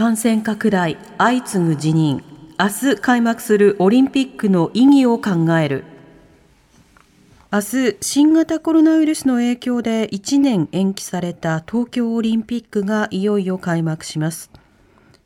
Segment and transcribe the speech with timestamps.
[0.00, 2.24] 感染拡大相次ぐ辞任。
[2.58, 5.84] 明日開幕するオリンピックの意義を考える。
[7.52, 14.50] 明日新型コロナウイルスの影響で1年延期された東京オリンピックがいよいよ開幕します。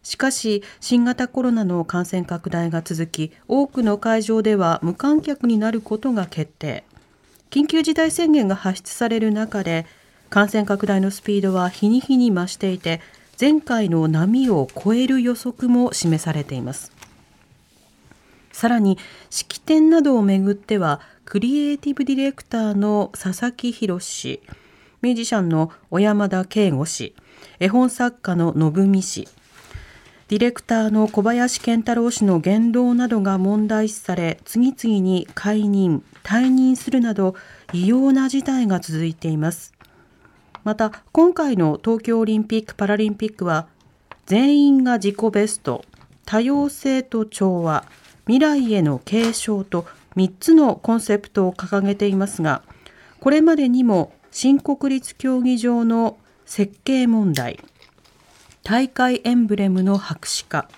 [0.02, 6.82] しかし新型コロナの感染拡大が続き多くの会場では無観客になることが決定。
[7.48, 9.86] 緊急事態宣言が発出される中で
[10.30, 13.00] 感染拡大のスピードは日に日に増していて
[13.40, 16.92] 前回の波を超える予測も示されています。
[18.52, 18.98] さらに
[19.30, 24.40] 式典などをめぐってはクリエイティブディレクターの佐々木宏氏
[25.02, 27.14] ミュージシャンの小山田圭吾氏
[27.58, 29.28] 絵本作家の信美氏
[30.28, 37.34] ディレクターの小林健太郎氏の言動などが問題視され次々に解任退任するなど
[37.72, 39.73] 異様な事態が続いています。
[40.64, 43.68] また今回の東京オリンピック・パラリンピックは
[44.26, 45.84] 全員が自己ベスト
[46.24, 47.84] 多様性と調和
[48.26, 52.62] 未来への継承と3つのコンセプトを掲げていますが
[53.20, 57.60] これまでにも新国立競技場の設計問題
[58.62, 60.68] 大会エンブレムの白紙化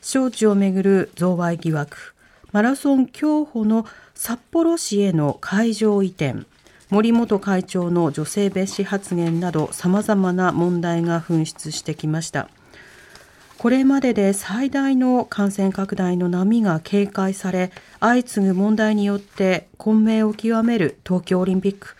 [0.00, 2.14] 招致をめぐる贈賄疑惑
[2.52, 6.46] マラソン競歩の札幌市への会場移転
[6.90, 12.48] 森本会長の女性蔑視発言などさまざまな問題が噴出してきました。
[13.58, 21.94] これまでで最大の感染拡大の波が警戒され相次ぐ問題によって混迷を極める東京オリンピック。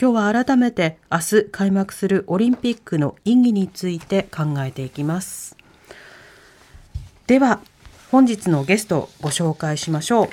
[0.00, 5.56] 今日は改めて明日開幕するオリンピックの意義について考えていきます。
[7.26, 7.60] では
[8.12, 10.28] 本日のゲストをご紹介しましょう。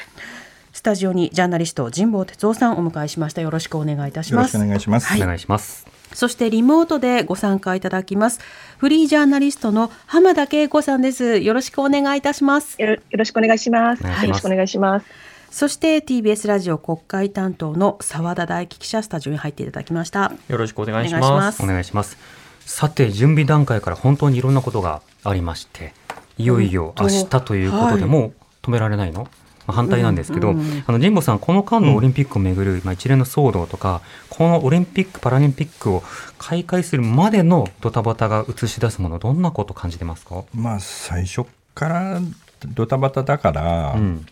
[0.82, 3.42] スタジオにジャーナリスト神保哲夫さんをお迎えしました。
[3.42, 4.58] よろしくお願いいたします。
[4.58, 5.16] よろしくお願いします。
[5.16, 5.86] お願いします。
[6.12, 8.40] そしてリモートでご参加いただきます。
[8.80, 11.38] フリージャーナリストの浜田恵子さんです。
[11.38, 12.82] よろしくお願いいたします。
[12.82, 14.04] よろよろしくお願いします。
[14.04, 14.26] お願いします。
[14.26, 15.06] よろしくお願いします。
[15.52, 20.34] そして TBS ラジオ国会担当の澤田大樹記者スタジオに入っていただきました。
[20.48, 21.58] よろしくお願いしお願いしまます。
[21.58, 22.18] すお願いします。
[22.66, 25.94] さて準備段階から本当にいろんなことがありまして
[26.40, 28.10] いよいよ明日ということではい。
[28.10, 28.34] もう
[28.64, 29.41] 止められないの、まあ
[29.72, 36.04] 反対なんですけど、うんうんあの神保さんこの間のオリンピックをめぐる、まあ、一連の騒動とかこのオリンピック・パラリンピックを
[36.38, 41.46] 開会するまでのドタバタが映し出すものどんなことを感じてますか、まあ最初
[41.76, 42.22] から
[42.68, 44.26] ドタバタだから、うん。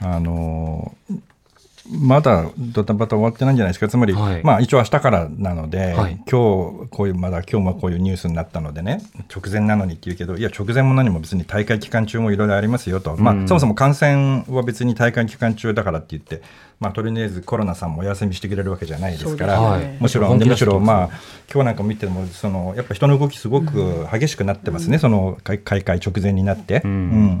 [0.00, 0.96] あの
[1.90, 3.88] まだドタバタ終わってないんじゃないですか。
[3.88, 4.42] つまり、はい。
[4.42, 6.14] まあ一応明日からなので、はい。
[6.30, 9.02] 今日こういうまだ今日もこういうニュースになったのでね。
[9.34, 13.44] 直前なのにって言うけどいや直前も何も別に大会期間中もいろいろありますよと、まうん。
[13.44, 16.42] あ、そもそも感染は別に大会期間中だからって言って、
[16.84, 19.96] まあ、とりあえずコロナさんもお休みしてくれるわけじゃないですからね。
[20.00, 21.10] むしろむしろまあ
[21.50, 26.90] 今日なんか見てもそのやっぱ人の動きすごく激しくなってますね、その開開会直前になって、うん。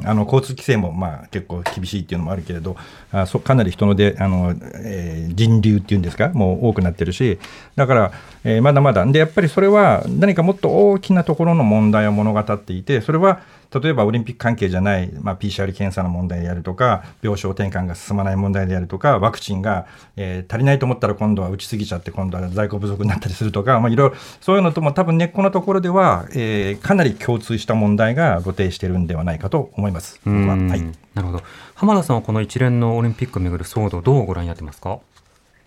[0.02, 0.08] うん。
[0.08, 2.76] あの交通規制もまあ結構厳しいっていうのもあるけれど
[3.12, 7.38] あそかなり人のであの、えー人流っていうんですかもう多くなってるし
[7.76, 8.12] だから、
[8.44, 9.04] えーまだまだ。
[9.06, 13.40] でやっぱりそれは何かもっと大きなところの問題を物語っていてそれは
[13.74, 30.20] 例えばオリンピック関係じゃない、まあ、PCR 検査の問題であるとか病床転換が進まない問題であるとかワクチンが、えー足りないと思ったら今度は打ちすぎちゃって今度は在庫不足になったりするとか、まあ、いろいろそういうのとも多分根っこのところでは、えーかなり共通した問題が露呈してるんではないかと思います。
[30.70, 30.76] は。
[30.76, 30.82] い。
[31.14, 31.42] なるほど。
[31.74, 34.98] 浜田さんはこの一連のオリンピックをめぐる騒動どうご覧になってますか？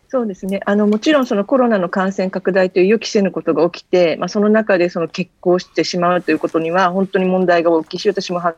[0.10, 0.62] そうですね。
[0.66, 8.56] あのもちろんそのコロナの感染拡大という予期せぬことが起きて、まあその中でその決行してしまうということには本当に問題が大きいし、私も反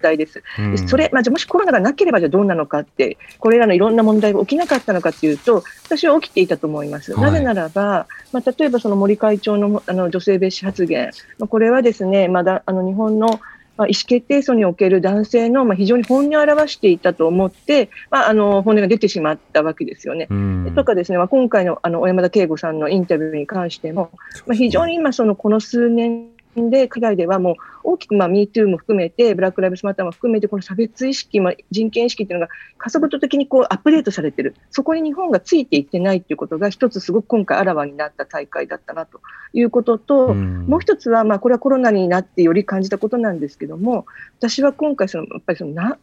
[0.00, 0.42] 対です。
[0.58, 7.12] うんでそれ、まあ、じゃあもしコロナがなければじゃあどうなのかって、これらのいろんな問題が起きなかったのかというと、私は起きていたと思います。
[7.12, 13.40] はいなぜならば、まあ、例えばその森会長のあの女性蔑視発言、まあ、これはですね、まだあの日本の
[13.76, 20.26] まあ、意思決定層における男性のまあ非常に本音を表していたと思って、まあ、あの本音が出てしまったわけですよね。
[20.30, 24.10] うんとかですね、まあ、今回のあの小山田圭吾さんのインタビューに関しても、
[24.46, 39.20] まあ、非常に今、そのこの数年で、海外ではもう大きく、まあ、MeToo も含めて、ブラック・ライブスマターも含めて、この差別意識、まあ、人権意識っていうのが加速度的にこうアップデートされてる、そこに日本がついていってないっていうことが、一つすごく今回あらわになった大会だったなと
[39.52, 44.06] いうことと、うんもう一つは、まあ、これはコロナになってより感じたことなんですけども、
[44.38, 45.98] 私は今回その、やっぱりそのな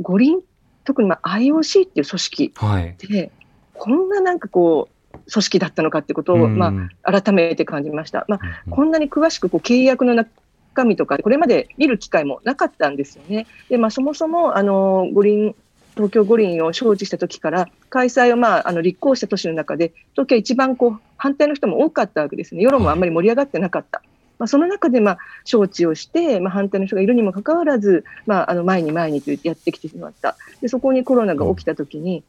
[0.00, 0.40] 五輪、
[0.84, 2.96] 特にまあ IOC っていう組織はい。
[2.98, 3.30] で、
[3.72, 4.93] こんななんかこう、
[5.30, 6.72] 組織だったのかってことを、ま
[7.02, 8.24] あ、改めて感じました。
[8.28, 13.46] まあ、うんこんなに詳しくこう契約の中身とか、これまで見る機会もなかったんですよね。
[13.68, 15.54] で、まあ、そもそも、あの、五輪、
[15.94, 22.62] 東京五輪を招致した時から、開催を、まあ、あの、立候補した都市の中で、東京は一番こう、反対の人も多かったわけですね。
[22.62, 24.02] 世論もあんまり盛り上がってなかった。
[24.38, 30.36] まあ、その中で、まあ、招致をして、まあ、反対の人がいるにもかかわらず、まあ、あの、前に前にとやってきてしまった。
[30.60, 32.24] で、そこにコロナが起きた時に、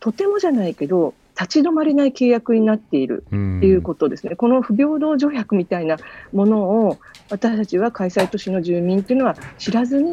[0.00, 3.24] とてもじゃないけど、立ち止まれない契約になっている。
[3.32, 5.96] うんっていうことですね、この不平等条約みたいな
[6.32, 6.98] ものを
[7.30, 10.12] 私たちは開催都市の住民というのは知らずに、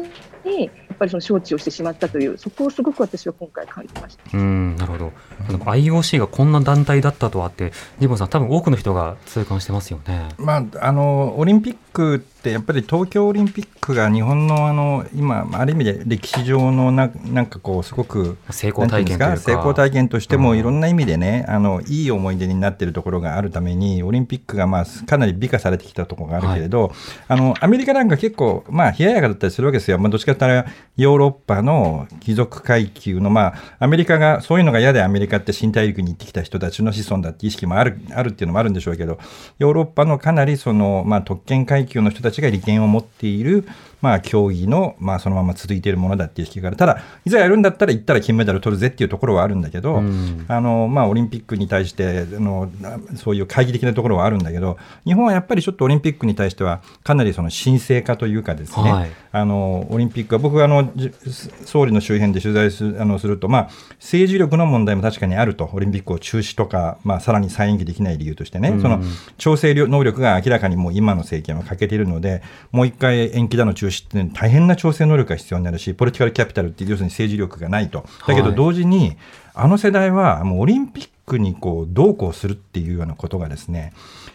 [0.64, 4.36] やっぱりその招致をしてしまったという、そこをすごく私は今回感じました。
[4.36, 5.12] うん、なるほど。
[5.48, 10.28] なんか IOC がこんな団体だったとはって、ジボンさん、多分多くの人が痛感してますよね。
[10.38, 26.92] まあ、あのオリンピックってやっぱり東京オリンピックが日本のあの今ある意味で歴史上のななんかこうすごく成功体験と成功体験としてうんもいろんな意味でね、あのいい思い出になっているところがあるためにオリンピックがまあかなり美化されてきたところがあるけれど、
[27.28, 29.98] あのアメリカなんか結構まあ冷ややかだったりするわけですよ。
[29.98, 39.18] まあ、どっちかというとヨーロッパの貴族階級のまあアメリカがそういうのが嫌でアメリカって新大陸に行ってきた人たちの子孫だって意識もあるあるっていうのもあるんでしょうけど、
[39.58, 43.66] ヨーロッパのかなりそのまあ特権階級の人たちが利権を持っている
[44.02, 46.76] まあ競技のまあそのまま続いているものだっていう意識がある。
[46.76, 50.44] ただいざやるんだったら行ったら金メダル取るぜっていうところはあるんだけど、うん。
[50.48, 59.10] あのまあ、オリンピックに対してあのなそういう懐疑的なところはあるんだけど日本はやっぱりちょっとオリンピックに対してはかなりその神聖化というかですね、はい。
[59.30, 61.10] あのオリンピックは僕はあのじ
[61.64, 63.70] 総理の周辺で取材するあのすると、まあ、
[64.00, 68.82] 政治力の問題も確かにあるとオリンピックを中止とか、まあ、さらに再延期できない理由としてね、うん。
[68.82, 69.00] その
[69.38, 78.04] 調整能力が明らかにもう今の政権は欠けているのでもう一回延期だの中止って大変な調整能力が必要になるしポリティカルキャピタルって要するに政治力がないと。
[78.26, 79.16] だけどはい同時に、
[79.54, 83.92] あの世代はもうオリンピックにこうどうこうするっていうようなことがですね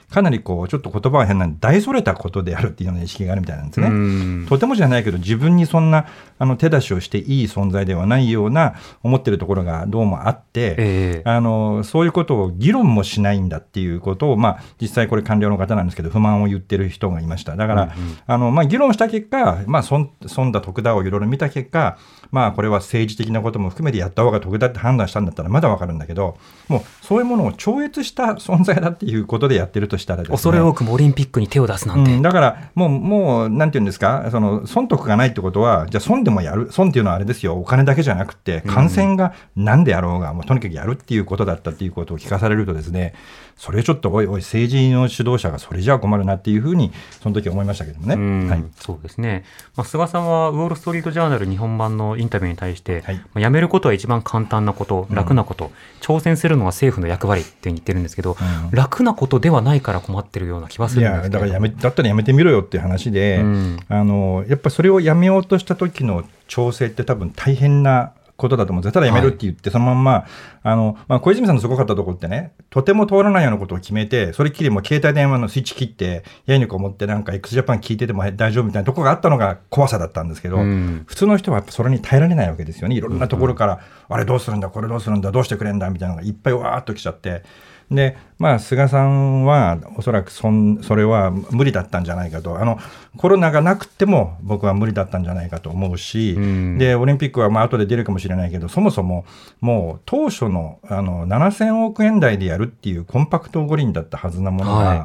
[0.09, 3.87] かなりこうちょっと言葉は変なんで大それたことであるっていうような意識があるみたいなんですね。
[3.87, 4.45] うん。
[4.47, 6.07] とてもじゃないけど自分にそんな
[6.39, 11.21] あの手出しをしていい存在ではないような思ってるところがどうもあって、ええ。
[11.25, 17.55] あのそういうことを議論もしないんだっていうことを、まあ、実際これ官僚の方なんですけど不満を言ってる人がいました。
[17.55, 17.95] だから、
[18.27, 21.97] あのまあ、議論した結果、まあ、損損だ得だをいろいろ見た結果、
[22.31, 26.37] まあ、これは政治的なことも含めてやった方が得だって判断したんだったらまだわかるんだけど
[26.67, 30.29] もうそういうものを超越した存在だっていうことでやってるとしたらね。
[30.29, 32.13] 恐れ多くもオリンピックに手を出すなんて。
[32.13, 43.13] うん、だからもう、もう、なんていうんですか、その損得がないってことは、じゃあ損でもやる、損っていうのはあれですよ、お金だけじゃなくて、感染が何であろうが、もうとにかくやるっていうことだったっていうことを聞かされるとですね、
[43.57, 48.13] それちょっと、おいおい、政治の指導者がそれじゃあ困るなっていうふうに、その時は思いましたけどもね。
[48.13, 48.47] うん。
[48.47, 48.63] はい。
[48.79, 49.45] そうですね、
[49.75, 53.15] まあ、菅さんはウォール・ストリート・ジャーナル日本版のインタビューに対して、はい。
[53.15, 55.71] まあ、辞めることは一番簡単なこと、楽なこと、
[56.01, 58.71] 挑戦するのは政府の役割って言ってるんですけど、うん。
[58.71, 61.39] 楽なことではないから困ってるような気はすいるんですけど。
[61.39, 63.79] やだからやめだったらやめてみろよっていう話で、うん。
[63.89, 68.91] あのやっぱそれをやめようとした時の調整って多分大変なことだと思うんですよ。
[68.93, 70.25] ただやめるって言って、そのまんま
[70.63, 81.03] あの、まあ、小泉さんのすごかったところってねとても通らないようなことを決めてそれっきりもう携帯電話のスイッチ切ってやいにこう持ってなんか x ジャパン聞いてても大丈夫みたいなところがあったのが怖さだったんですけど、うん。
[81.07, 82.95] 普通の人はやっぱそれに耐えられないわけですよね。
[82.95, 87.43] いろんなところから、あれどうするんだこれどうするんだどうしてくれんだみたいなのがいっぱいわーっと来ちゃって。
[87.89, 92.59] でまあ、菅さんはおそらくそんそれは無理だったんじゃないかと。
[92.59, 92.79] あの
[93.17, 96.77] コロナがなくても僕は無理だったんじゃないかと思うし、うん。
[96.77, 99.25] でオリンピックはまあ後で出るかもしれないけどそもそも
[99.59, 104.99] もう当初のあの7000億円台でやるっていうコンパクト五輪だったはずなものが、はい。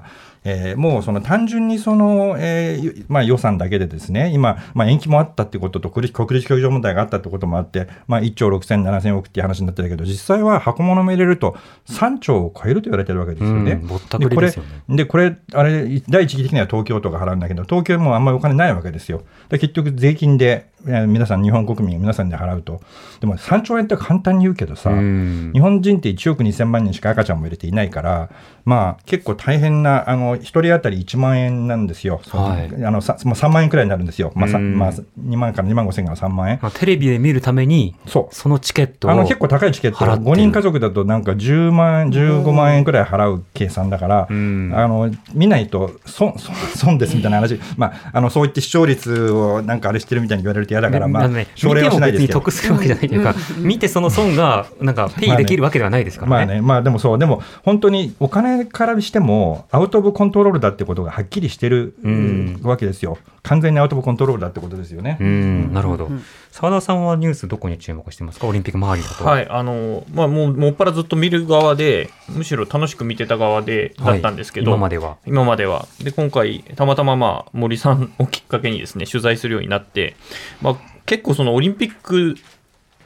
[0.45, 13.73] えーもうその単純にその、えーまあ、予算だけでですね今、まあ、延期もあったってことと国立競技場問題があったってこともあって、まあ、1兆6000、7000億っていう話になってるけど実際は箱物も入れると3兆を超えると言われてるわけですよね。
[13.73, 19.23] うんぼったくりですよねでこれでこれあれ第一義的には東京都が払うんだけど東京もあんまりお金ないわけですよ。
[19.49, 22.81] で結局税金でえー皆さん、日本国民、皆さんで払うと、
[23.21, 25.51] でも3兆円って簡単に言うけどさ、うん。
[25.53, 28.31] 日本人って1億2000万人しか赤ちゃんも入れていないから、
[28.65, 32.85] まあ、結構大変な、あの1人当たり1万円なんですよ、はい。
[32.85, 36.59] あのさまあ、3万円くらいになるんですよ、まあまあ、2万から2万5千から3万円。
[36.63, 38.35] まあ、テレビで見るために、そう。
[38.35, 40.31] そのチケットをあの結構高いチケット、払ってる。
[40.31, 44.73] 5人家族だとなんか10万円、15万円くらい払う計算だから、うん。
[44.75, 52.63] あの見ないと損損損ですみたいな話、まあ、あのそう言って視聴率をなんかあれしてるみたいに言われると嫌だから、まあね、奨励はしないですけど見ても別に得。
[52.63, 56.47] するわけじゃないというか、見てその損がなんかペイできるわけではないですからね。
[56.47, 63.19] まあね、まあでもそう、でも本当にお金からしても、アウト・オブ・コントロールだってことがはっきりしてるうんわけですよ。
[63.43, 65.19] 完全にアウト・オブ・コントロールだってことですよね。
[65.21, 66.11] うん、なるほど。
[66.53, 68.47] 澤田さんはニュースどこに注目してますか？
[68.47, 69.25] オリンピック周りだと。
[69.25, 75.17] はい、あの、まあ、もう、もっぱらずっと見る側で、むしろ楽しく見てた側で、だったんですけど、はい今までは。
[75.27, 75.89] 今までは。
[76.03, 80.15] で、今回、たまたま、まあ、森さんをきっかけにですね、取材するようになって、
[80.61, 82.37] まあ、結構そのオリンピック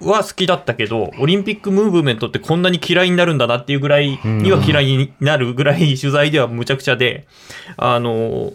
[0.00, 7.28] は好きだったけど、オリンピックムーブメントってこんなに嫌いになるんだなっていうぐらいには嫌いになるぐらい取材ではむちゃくちゃで、
[7.76, 8.52] あの、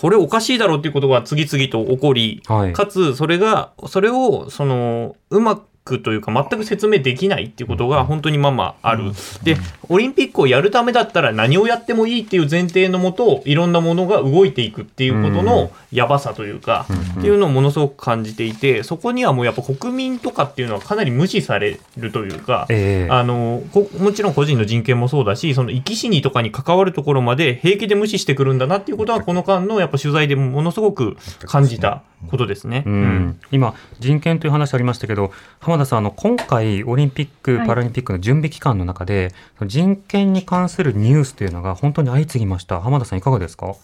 [0.00, 2.72] これおかしいだろうっていうことが次々と起こり、はい。
[2.72, 9.12] かつそれがそれをそのうまくというか全く説明できないっていうことが本当にまあまあある。
[9.42, 9.56] で
[9.88, 16.86] オリンピックをやるためだったら何をやってもいいっていう前提のもといろんなものが動いていくっていうことのやばさというか、
[17.18, 22.66] っていうのをものすごく感じていてそこにはもうやっぱ国民とかっていうのはかなり無視されるというか。
[22.68, 31.16] ええあのこもちろん個人の人権もそうだし、その生き死にとかに関わるところまで平気で無視してくるんだなっていうことは、この間のやっぱ取材でものすごく
[31.46, 32.82] 感じたことですね。
[32.86, 39.32] うん今、人権という話ありましたけど、浜田さん、あの今回、オリンピック・はいパラリンピックの準備期間の中で、
[39.66, 42.80] 人権に関するニュースというのが本当に相次ぎました。
[42.80, 43.74] 浜田さん、いかがですか？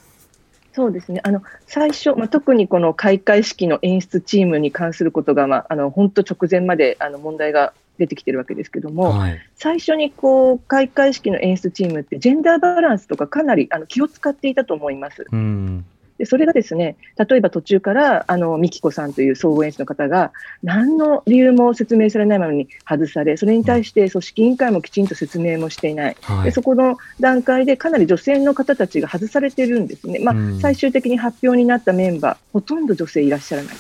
[0.72, 1.20] そうですね。
[1.22, 9.38] あの、最初、まあ、特にこの開会式の演出チームに関することが、まあ、あの、本当直前まで、あの、問題が出てきてるわけですけども、はい。
[9.54, 15.24] 最初にこう、開会式の演出チームって、ジェンダーバランスとかかなり、あの、気を使っていたと思います。
[15.30, 15.84] うん。
[16.18, 26.16] で、それがですね、例えば途中から、あの、ミキコさんという総合演出の方が、何の理由も説明されないままに外され、それに対して組織委員会もきちんと説明もしていない。
[26.23, 26.44] はい。
[26.44, 33.75] でそこの段階でかなり女性の方たちが外されてるんですね、まあうん最終的に発表になったメンバー、ほとんど女性いらっしゃらない。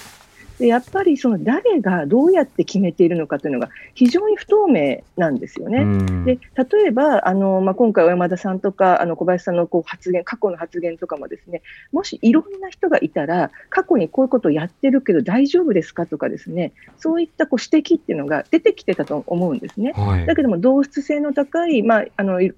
[0.58, 5.78] でやっぱりその誰がどうやって決めているのかというのが非常に不透明なんですよね。
[5.78, 19.92] うんで例えばあの、まあ、今回、小山田さんとかあの小林さんのこう発言、過去の発言とかもですねもしいろんな人がいたら、過去にこういうことをやってるけど大丈夫ですかとか、ですねそういったこう指摘っていうのが出てきてたと思うんですね。
[19.92, 22.54] はいだけども同質性の高い、まあ、あのい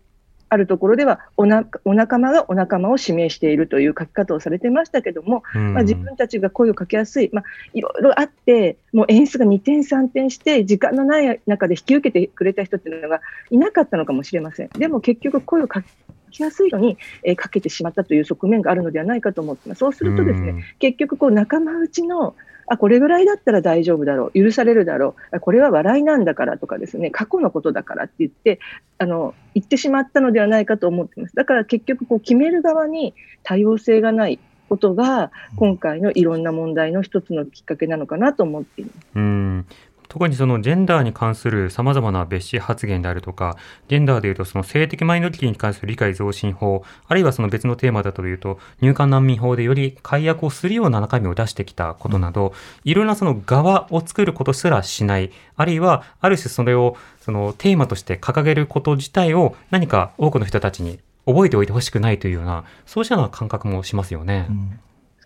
[0.48, 14.68] あるところではおなお仲間がお仲間を指名しているという書き方をされてましたけども、うんまあ、自分たちが声をかけやすい、まあ、いろいろあって、もう演出が2点、3点して、時間のない中で引き受けてくれた人っていうのがいなかったのかもしれません。
[14.70, 15.82] でも結局、声をか
[16.30, 19.78] けやすい人に、えーかけてしまったという側面があるのではないかと思ってます。
[19.78, 22.34] そうするとですね、うん結局こう仲間内の
[22.66, 24.44] あこれぐらいだったら大丈夫だろう。
[24.44, 25.36] 許されるだろう。
[25.36, 27.10] あこれは笑いなんだからとかですね。
[27.10, 28.58] 過去のことだからって言って
[28.98, 31.34] あの言ってしまったのではないかと思ってます。
[31.34, 38.96] だから結局こう決める側に多様性がないことが今回のいろんな問題の一つのきっかけなのかなと思っています。
[39.14, 39.66] うん
[40.08, 43.56] 特にそのジェンダーに関するさまざまな別紙発言であるとか、
[43.88, 52.52] ジェンダーでいうとその性的マイノリティに関する理解増進法、あるいはその別のテーマだというと、入管難民法でより解約をするような中身を出してきたことなど、
[52.84, 64.48] いろんなその側を作ることすらしない、あるいはある種それをそのテーマとして掲げること自体を何か多くの人たちに覚えておいてほしくないというような、そうしたような感覚もしますよね。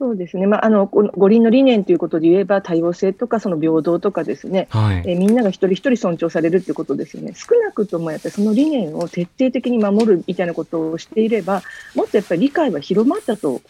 [0.00, 5.04] そうですね、まあ、あのこの五輪の理念ということで言えば多様性とかその平等とかですねはい。
[5.06, 7.34] えーみんなが一人一人尊重されるということですよね。
[7.34, 11.62] 少なくともやっぱりその理念を徹底的に守るみたいなことをしていれば、
[11.94, 13.60] もっとやっぱり理解は広まったと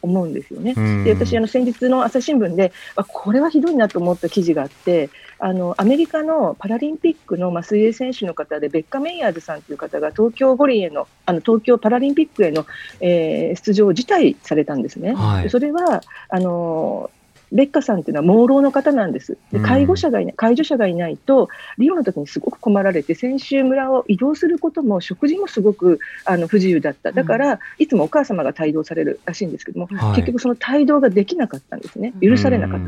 [0.00, 0.72] 思うんですよね。
[0.74, 12.66] うんで私あの先日の朝日新聞であこれはひどいなと思った記事があってあのアメリカのパラリンピックのまあ水泳選手の方でベッカ・メイヤーズさんという方が東京五輪へのあの東京パラリンピックへの、
[13.00, 15.14] えー出場を辞退されたんですね。
[15.14, 17.10] はいでそれはあの
[17.54, 19.38] ベッカさんっていうのは盲ろうの方なんです。
[19.52, 21.48] でうん介護者がいない、介助者がいないと、
[21.78, 27.12] リオの時にすごく困られて、選手村を移動することも、食事もすごくあの不自由だった。
[27.12, 32.12] だから、いつもお母様が帯同されるらしいんですけども、はい結局その帯同ができなかったんですね。
[32.20, 32.86] 許されなかった。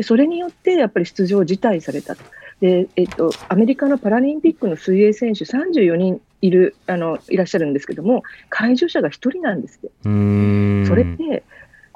[0.00, 2.24] うんでそれによってやっぱり出場を辞退されたと。
[2.60, 9.90] でえっと、アメリカのパラリンピックの水泳選手34人いるあのいらっしゃるんですけども介助者が1人なんですって。
[10.04, 11.42] うんそれって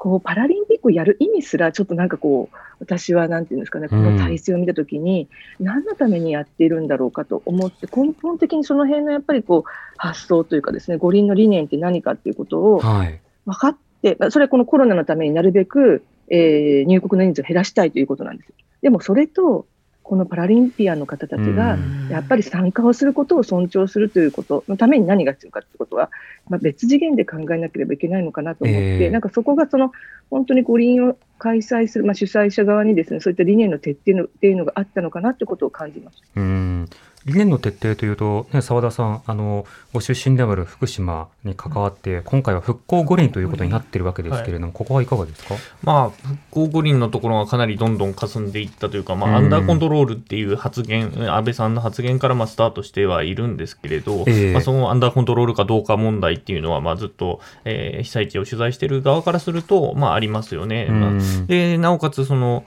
[0.05, 5.27] こうパラリンピックをやる意味すら、ちょっとなんかこう、私はなんていうんですかね、この体制を見たときに、
[5.59, 13.19] 何のためにやっているんだろうかと思って、根本的にその辺のやっぱりこう発想というかですね、五輪の理念って何かっていうことをはい。
[13.47, 18.53] 分かって、まあそれはこのコロナのためになるべく、えー入国の人数を減らしたいということなんです。
[18.81, 19.65] でもそれと、
[20.05, 21.79] このパラリンピアンの方たちが、
[22.11, 26.11] やっぱり参加をすることを尊重するということのために何が必要かということは、
[26.47, 29.91] まあ、別次元で考えなければいけないのかなと思って、ええなんかそこがその
[30.29, 36.25] 本当に五輪を開催する、まあ、主催者側にですねそういった理念の徹底のっていうのがあったのかなということを感じました。
[36.35, 36.89] うん。
[37.25, 45.55] 理念の徹底というと、ね、澤田さんあの、ご出身でもある福島に関わって、今回は復興五輪ということになっているわけですけれども、ここはいかがですか？
[45.81, 49.33] まあ、復興五輪のところがかなりどんどん霞んでいったというか、まうん。
[49.33, 54.53] あ、アンダーコントロールっていう発言、安倍さんの発言からまあスタートしてはいるんですけれど、ええ。
[54.53, 60.85] まあ、そのアンダーコントロールかどうか問題っていうのは、まあ、ずっと、えー被災地を取材している側からすると、まあ、ありますよね。
[60.91, 62.65] まあうんで、なおかつ、その、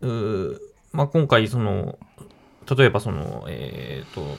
[0.00, 0.06] う
[0.92, 1.98] まあ、今回、その、
[2.76, 4.36] 例えば、その、えっ、と、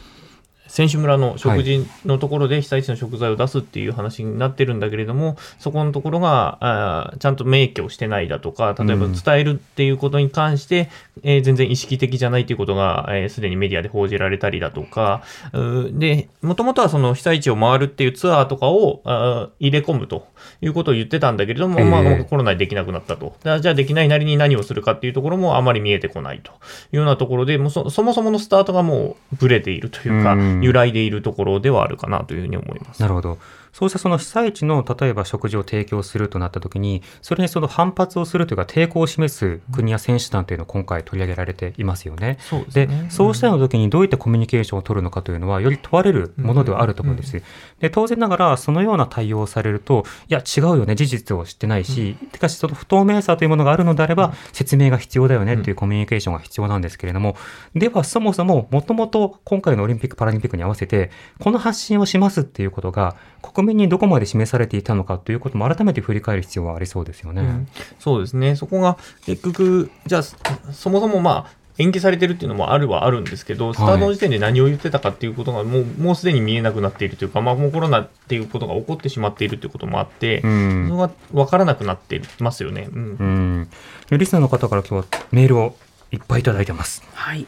[0.73, 9.13] 選手村の食事のところで被災地の食材を出すっていう話になってるんだけれども、そこのところがあーちゃんと明記をしてないだとか、例えばうん。
[9.13, 10.89] 伝えるっていうことに関して、
[11.21, 15.21] えー全然意識的じゃないということが、えーすでにメディアで報じられたりだとか、
[15.53, 20.25] うーで、もともとはその被災地を回るっていうツアーとかをあー入れ込むと
[20.61, 23.35] いうことを言ってたんだけれども、ええまあ、コロナでできなくなったと。
[23.43, 26.53] じゃあできないなりに何をするかっていうところもあまり見えてこないとい
[26.93, 33.01] うようなところで、もうそそもそものスタートがもうブレているというか、うん揺らいでいるところではあるかなというふうに思います。
[33.01, 33.37] なるほど。
[33.73, 42.37] そうしたその被災地の例えば食事を提供するとなったときに、それにその反発をするというか抵抗を示す国や選手団というのを今回取り上げられていますよね。
[42.39, 43.07] そうですでね。
[43.09, 47.41] そうしたような時にどういったコミュニケーションを取るのかというのは、より問われるものではあると思うんです。
[47.79, 57.35] で、当然ながら、そのような対応をされると、いや、違うよね、事実を知ってないし、しかし、その不透明さというものがあるのであれば、説明が必要だよねっていうコミュニケーションが必要なんですけれども、
[57.75, 67.41] では、そもそも、もともと今回のオリンピック・パラリンピックに合わせて、この発信をしますっていうことが、国民にどこまで示されていたのかということも改めて振り返る必要はありそうですよね。
[67.41, 67.67] うん
[67.99, 68.55] そうですね。
[68.55, 70.37] そこが結局、じゃあ、そ
[70.71, 82.89] そもそもまあ、延期されてるっていうのもあるはあるんですけど、スタートの時点で何を言ってたかっていうことがもう、もうすでに見えなくなっているというか、まあ、もうコロナっていうことが起こってしまっているということもあって、うんそれが分からなくなってますよね。
[82.91, 83.69] うん
[84.11, 84.17] うん。
[84.17, 85.75] リスナーの方から今日はメールを
[86.11, 87.03] いっぱいいただいてます。
[87.13, 87.47] はい。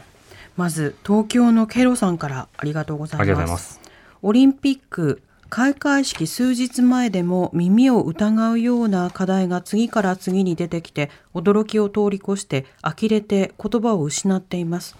[0.56, 3.28] まず東京のケロさんからありがとうございます。
[3.28, 3.80] ありがとうございます
[4.22, 14.96] オリンピック開会式数日前でも耳を疑うような課題が次から次に出てきて驚きを通り越して呆れて言葉を失っています。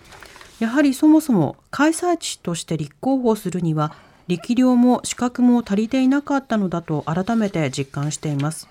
[0.61, 3.95] やはりそもそも開催地として立候補するには
[4.29, 8.69] 力量も資格も足りていなかったのだと改めて実感しています。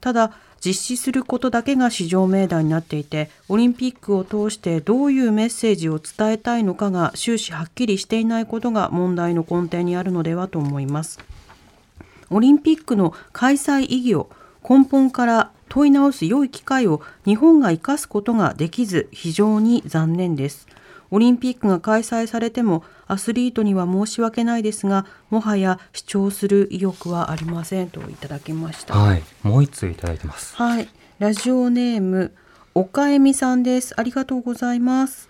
[0.00, 0.32] ただ
[0.66, 11.20] 実施することだけが至上命題になっていてオリンピックを通してどういうメッセージを伝えたいのかが終始はっきりしていないことが問題の根底にあるのではと思います。
[12.30, 14.28] オリンピックの開催意義を
[14.68, 20.66] 根本から問い直す良い機会を日本が生かすことができず非常に残念です。
[21.12, 29.22] オリンピックが開催されてもアスリートには申し訳ないですがもはや主張する意欲はありませんといただきましたはい。
[29.42, 30.56] もう一通いただいてます。
[30.56, 30.88] はい、
[31.18, 32.32] ラジオネーム
[32.74, 33.94] 岡恵美さんです。
[33.98, 35.28] ありがとうございます。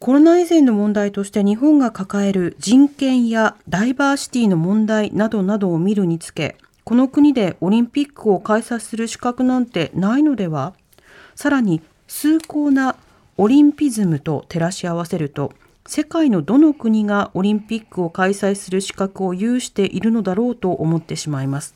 [0.00, 10.74] コロナ以前の問題として日本が抱える人権やダイバーシティの問題などなどを見るにつけ、この国でオリンピックを開催する資格なんてないのでは？
[11.36, 12.96] さらに崇高な
[13.38, 15.52] オリンピズムと照らし合わせると、
[15.86, 21.74] 世界のどの国がオリンピックを開催する資格を有しているのだろうと思ってしまいます。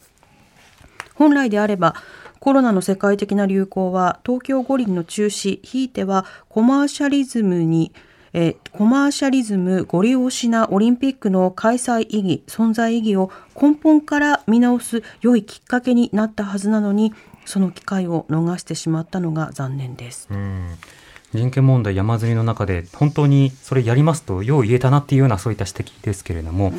[1.14, 1.94] 本来であれば
[2.40, 7.92] コロナの世界的な流行は東京五輪の中止ひいてはコマーシャリズムに
[8.33, 17.12] えコマーシャリズムご利用しなオリンピックの開催意義存在意義を根本から見直す良いきっかけになったはずなのに
[17.44, 20.29] その機会を逃してしまったのが残念です。
[20.31, 20.79] うん
[21.34, 26.72] 人権問題山積みの中で本当にそれやりますとよう言えたなっていうようなそういった指摘ですけれども、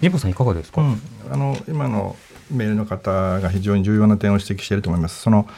[0.00, 2.16] 神保さんいかがですか、うん、あの今の
[2.50, 5.20] メールの方が非常に重要な点を指摘していると思います。
[5.22, 5.48] その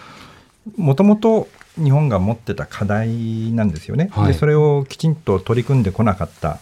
[0.76, 4.28] もともと日本が持ってた課題なんですよね、はい。
[4.28, 6.58] でそれをきちんと取り組んでこなかった、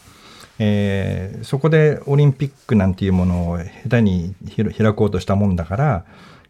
[0.59, 6.05] えーそこでオリンピックなんていうものを下手に開こうとしたもんだから、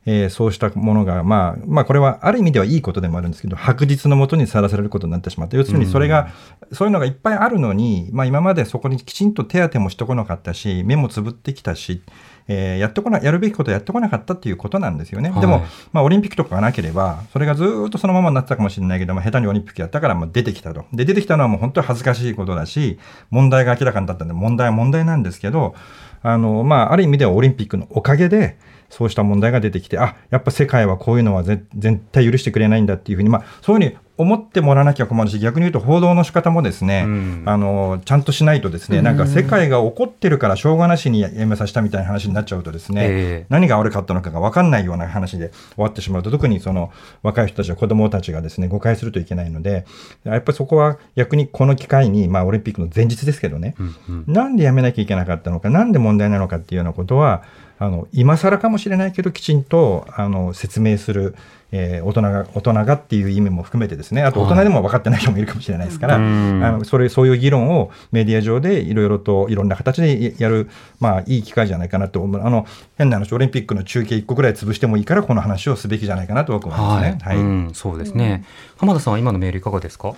[0.06, 5.56] えーそうしたものが、まあ、まあ、これはある意味ではいいことでもあるんですけど、白日のもとにさらされることになってしまった。
[5.56, 6.28] 要するにそれが、
[6.72, 12.02] そういうのがいっぱいあるのに、まあ、今までそこにきちんと手当てもしてこなかったし、目もつぶってきたし、
[12.46, 15.30] えーやってこな、やるべきことをやってこなかったっていうことなんですよね。
[15.30, 20.84] はいでも、まあ、オリンピックとかがなければ、それがずーっとそのままになってたかもしれないけども、下手にオリンピックやったから、まあ、出てきたと。
[20.92, 22.98] で、出てきたのはもう本当に恥ずかしいことだし、
[23.30, 25.74] 問題が明らかになったんで、問題は問題なんですけど、
[26.22, 28.58] あの、まあ、ある意味ではオリンピックのおかげで、
[28.90, 37.42] そうした問題が出てきて、あ、やっぱ世界はこういうのはぜ絶対許してくれないんだっていうふうに、まあ、そういうふうに思ってもらわなきゃ困るし、逆に言うと報道の仕方もですね、うん。
[37.46, 43.08] あの、ちゃんとしないとですね、なんか世界が怒ってるからしょうがなしにやめさせたみたいな話になっちゃうとですね、え
[43.42, 43.46] え。
[43.48, 46.92] 何が悪かったのかが分かんないような話で終わってしまうと、特にその
[47.24, 49.84] 若い人たちや子供たちがですね、誤解するといけないので、
[50.22, 54.32] やっぱりそこは逆にこの機会に、まあオリンピックの前日ですけどね、うんうん。
[54.32, 57.42] なんでやめなきゃいけなかったのか、なんで問題なのかっていうようなことは、
[57.78, 61.34] あの今更かもしれないけど、きちんとあの説明する、
[61.72, 66.62] えー大人が大人がっていう意味も含めてですね、あと大人でも分かってない人もいるかもしれないですから、うん。
[66.64, 70.68] あのそれそういう議論をメディア上でいろいろといろんな形でやる、
[71.00, 72.64] まあ、いい機会じゃないかなと思う、あの
[72.96, 77.18] 変な話、オリンピックの中継1個ぐらい潰してもいいから、この話をすべきじゃないかなと僕は思いますね。
[77.22, 77.36] はい。
[77.38, 78.44] うん、そうですね。
[78.76, 80.14] 浜田さんは今のメールいかがですか？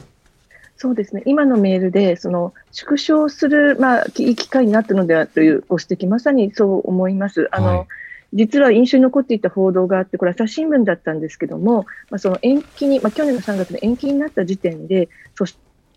[0.77, 7.49] そうですね、今のメールで、その縮小する、まあ、いい機会になったのではというご指摘、まさにそう思います。
[7.53, 7.87] あの、はい
[8.33, 15.49] 実は印象に残っていた報道があって、これ、朝日新聞だったんですけども、まあ、その延期に、まあ、去年の3月で延期になった時点で、組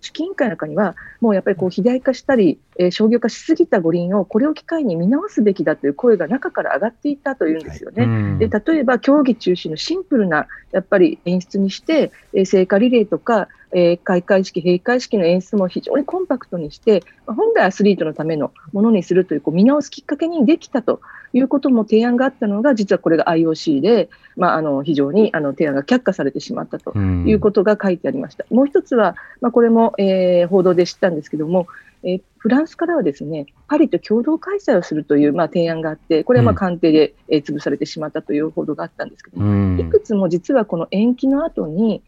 [0.02, 8.04] 織委員会の中には、もうやっぱりこう肥大化したり、えー商業化しすぎた五輪をこれを機会に見直すべきだという声が中から上がっていたというんですよね。
[8.04, 8.40] うん。
[8.40, 21.02] で例えば競技中止のシンプルなやっぱり演出にして、えー聖火リレーとか、えー開会式、閉会式の演出も非常にコンパクトにして、まあ本来アスリートのためのものにするというこう見直すきっかけにできたと
[21.34, 27.28] いうことも提案があったのが、実はこれが IOC で、まあ、あの非常にあの提案が却下されてしまったとうん。
[27.28, 28.46] いうことが書いてありました。
[28.50, 31.68] もう一つは、まあ、これも、えー報道で知ったんですけども、
[32.04, 36.56] えーフランスからはですね、パリと共同開催をするという、まあ、提案があって、これはまあうん。
[36.56, 39.80] 官邸で、えー潰されてしまったという報道があったんですけども、うん。
[39.80, 42.02] いくつも実はこの延期の後に、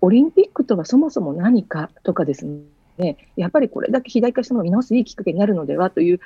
[0.00, 2.46] オリンピックとはそもそも何かとかです
[2.98, 6.20] ね、やっぱりこれだけ肥大化したものを見直すいいきっかけになるのではという、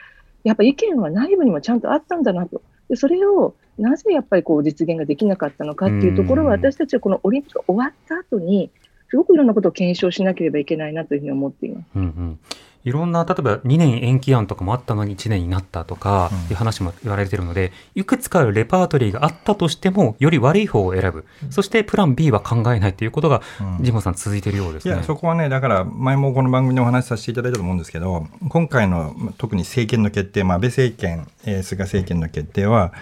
[0.44, 2.62] やっぱり意見は内部にもちゃんとあったんだなと。
[2.88, 8.70] でそれをなぜやっぱりこう実現ができなかったのかっていうところは、うん私たちはこのオリンピックが終わった後に、
[9.08, 11.86] すごくいろんなことを検証しなければいけないなというふうに思っています。
[11.96, 12.38] うんうん
[12.84, 21.24] いろんな、例えば2年延期案とかもあったのに1年になったとかうんいう話も言われてるので、いくつかあるレパートリーがあったとしても、より悪い方を選ぶ。
[21.50, 24.94] そしてプラン B は考えないということが、うんジモさん続いているようですね。
[24.94, 32.92] いや、そこはね、だから、前もこの番組でお話しさせていただいたと思うんですけど、今回のま特に政権の決定、まあ、安倍政権、えー菅政権の決定は、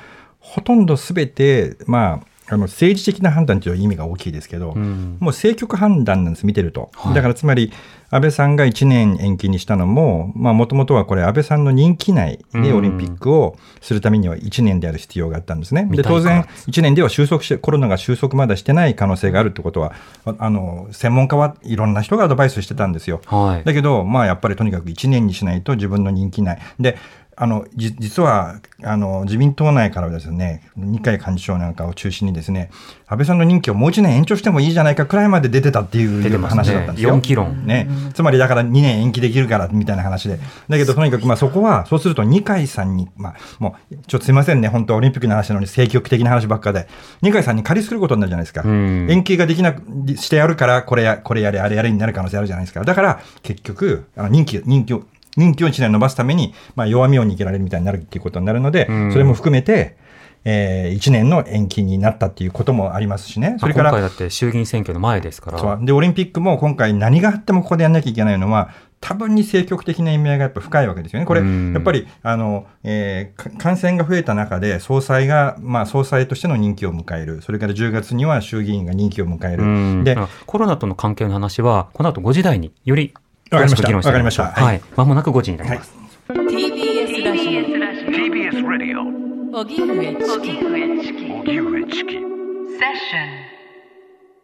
[0.41, 6.91] ほとんどすべて、まあ、あの政治的な判断という意味が大きいですけど、うんもう政局判断なんです、見てると。
[6.95, 7.73] はいだからつまり、
[8.13, 15.83] 安倍さんが1年延期にしたのも、もともとはこれ、安倍さんの任期内でうんオリンピックをするためには1年である必要があったんですね。
[15.85, 19.93] で見たいから当然、1年では収束して、コロナが収束まだしてない可能性があるってことは、
[20.25, 23.21] ああの専門家はいろんな人がアドバイスしてたんですよ。
[23.27, 23.65] はい。
[23.65, 26.59] だけど、まあ、やっぱりとにかく1年にしないと自分の人気ない。
[26.81, 26.97] で、
[27.37, 32.71] あの、じ実は、あの、自民党内からはですね、二階幹事長なんかを中心にですね、
[33.07, 36.95] 安倍さんの任期をもう1年延長してもいいじゃないかくらいまで出てたっていう話だったん。
[36.95, 37.17] ですよ。
[37.17, 37.67] 4期論。
[37.67, 40.39] ね、つまりだから2年延期できるからみたいな話で。
[40.69, 46.89] だけどとにかくまあそこは、そうすると二階さんに、まあもう、ちょっとすいませんね、本当オリンピックの話なのに政局的な話ばっかで、
[47.23, 48.63] 二階さんに借りすることになるじゃないですか。
[48.65, 49.83] うん延期ができなく
[50.17, 52.85] してやるから、これや、これやれ、あれやれになる可能性あるじゃないですか。
[52.85, 55.05] だから、結局、あの任期、任期を、
[55.37, 59.97] 任期を1年延ばすために、まあ弱みを握られるみたいになるっていうことになるので、うんそれも含めて、
[60.45, 63.57] えー、1年の延期になったっていうこともありますしね。
[63.61, 65.79] それから、今回だって衆議院選挙の前ですから。
[65.83, 71.27] で、オリンピックも今回何があってもここでやんなきゃいけないのは、多分に政局的な意味合いがやっぱ深いわけですよね。
[71.27, 77.43] これ、うんやっぱり、あの、えーか感染が増えた中で、総裁が、まあ、総裁としての任期を迎える。
[77.43, 79.63] それから10月には衆議院が任期を迎える。
[79.63, 83.15] うんで、あコロナとの関係の話は、この後5時台により
[83.51, 83.83] わかりました。
[83.83, 84.65] 詳しく議論していきましょうわかりました。
[84.65, 84.81] はい。
[84.97, 85.93] まもなく5時になります。
[86.29, 89.03] TBS ラジ TBS ラディオ。
[89.59, 90.65] オ荻上チキ。
[90.65, 92.21] 荻上チキ。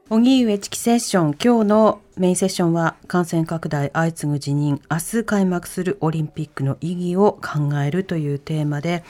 [0.09, 1.35] 荻上チキセッション。
[1.43, 4.81] 今日のメインセッションは感染拡大相次ぐ辞任。
[4.91, 9.05] 明日開幕するオリンピックの意義を考えるというテーマで、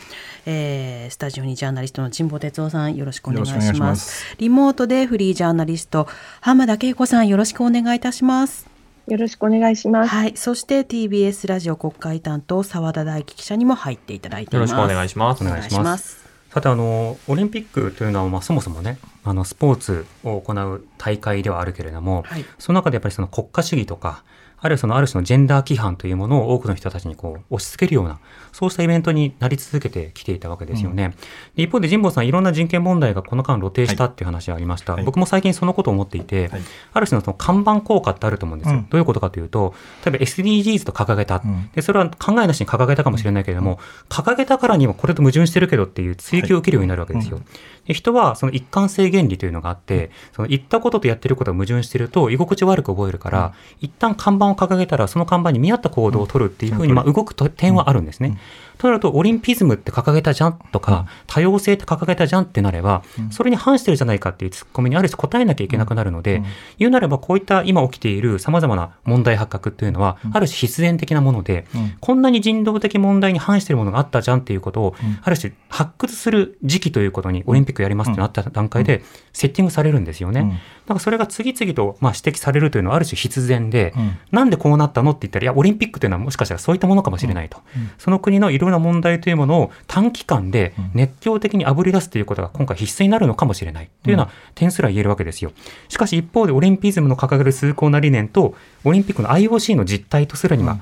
[0.45, 3.67] えースタジオにジャーナリストの神保哲夫さんよろしくお願いします。
[3.67, 4.37] よろしくお願いします。
[4.39, 6.07] リモートでフリージャーナリスト
[6.41, 8.76] 浜田恵子さんよろしくお願いいたします
[9.09, 10.09] よろしくお願いします。
[10.11, 15.45] はいそして TBS ラジオ国会担当澤田大樹記者にも入っていただいていますよろしくお願いします。
[15.45, 16.17] お願いします
[16.49, 24.25] ささてあのオリンピックというのは、まあ、そもそもねあのスポーツを行う大会ではあるけれども、はいその中でやっぱりその国家主義とか
[24.67, 28.19] あるいはそのある種のジェンダー規範というものを多くの人たちにこう押し付けるような
[28.53, 31.15] そうしたイベントになり続けてきていたわけですよね。
[31.55, 35.05] で一方で神保さんいろんな人権問題がこの間露呈したっていう話がありました、はい。
[35.05, 36.63] 僕も最近そのことを思っていて、はい。
[36.93, 38.79] ある種のその看板効果ってあると思うんですよ。
[38.79, 38.89] うん。
[38.89, 39.75] どういうことかというと
[40.05, 41.71] 例えば SDGs と掲げた、うん。
[41.75, 47.37] でそれは考えなしに掲げたかもしれないけれども、掲げたからにはこれと矛盾してるけどっていう追求を受けるようになるわけですよ。
[47.37, 47.47] はい。
[47.89, 58.39] で人はその一貫性原理というのがあって、その言ったこととやってることが矛盾してると居心地悪く覚えるから、一旦看板を掲げたらその看板に見合った行動を取るっていうふうに、うんまあ、動くと点はあるんですね。
[58.79, 66.43] となると、オリンピズムって掲げたじゃんとか、多様性って掲げたじゃんってなれば、それに反してるじゃないかっていうツッコミにある種答えなきゃいけなくなるので、
[66.79, 71.97] 言うなればこういった今起きている様々な問題発覚っていうのは、ある種必然的なもので、うん。
[72.01, 80.41] こんなに人道的問題に反しているものがあったじゃんっていうことを、ある種発掘する時期ということにオリンピックやりますってなった段階でセッティングされるんですよね。
[80.41, 80.51] うん。
[80.51, 80.57] だ
[80.89, 84.19] からそれが次々とまあ指摘されるというのはある種必然で、うん。
[84.33, 87.59] なんでこうなったのって言ったら、いや、オリンピックというのはもしかしたらそういったものかもしれないと。
[87.99, 93.91] その国のいろいろな問題というものを短期間で熱狂的にあぶり出すということが今回必須になるのかもしれない。
[94.03, 95.53] というような点すら言えるわけですよ。
[95.89, 100.79] しかし一方でオリンピズムの掲げる崇高な理念と、オリンピックの IOC の実態とするには、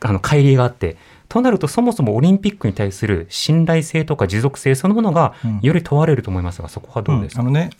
[0.00, 0.96] あの、乖離があって、
[1.28, 5.60] となるとそもそもオリンピックに対する信頼性とか持続性そのものがうん。
[5.62, 7.70] より問われると思いますが、そこはどうですか、あのね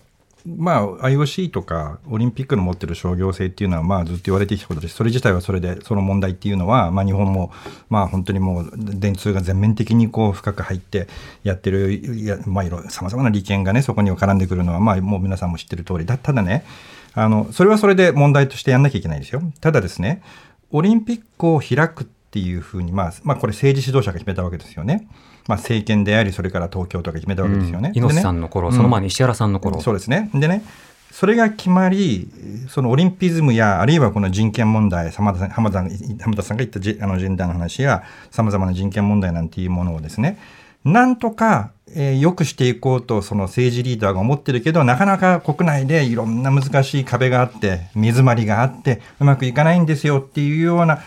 [0.47, 7.53] まあ、IOC とかオリンピックの持ってる商業性っていうのは、まあ、ずっと言われてきたことですそれ自体はそれでその問題っていうのは、まあ、日本も、
[7.89, 11.09] まあ、本当にもう電通が全面的にこう深く入って
[11.45, 16.65] やってるやまあいろさまざまな利権がねそこに絡んでくるのは、まあ、もう皆さんも知ってる通りだただね
[17.13, 20.23] あのそれはそれで問題としてやんなきゃいけないですよただですね
[20.71, 25.09] オリンピックを開くっていうふうに、まあまあ、これ政治指導者が決めたわけですよね。
[25.51, 27.91] まあ、政権でありそれから東京とか決めたわけですよね。
[27.95, 29.81] 猪瀬でねさんの頃、うんその前に石原さんの頃。
[29.81, 30.31] そうですね。
[30.33, 30.63] でね、
[31.11, 32.31] それが決まり、
[32.69, 40.39] そのオリンピズムや、あるいはこの人権問題、浜田さん浜田浜田さんが言ったジェあのジェンダーの話や、さまざまな人権問題なんていうものをですね、
[40.85, 51.01] なんとか、えー良くしていこうと、その政治リーダーが思ってるけど、なかなか国内でいろんな難しい壁があって、目詰まりがあって、うまくいかないんですよっていうような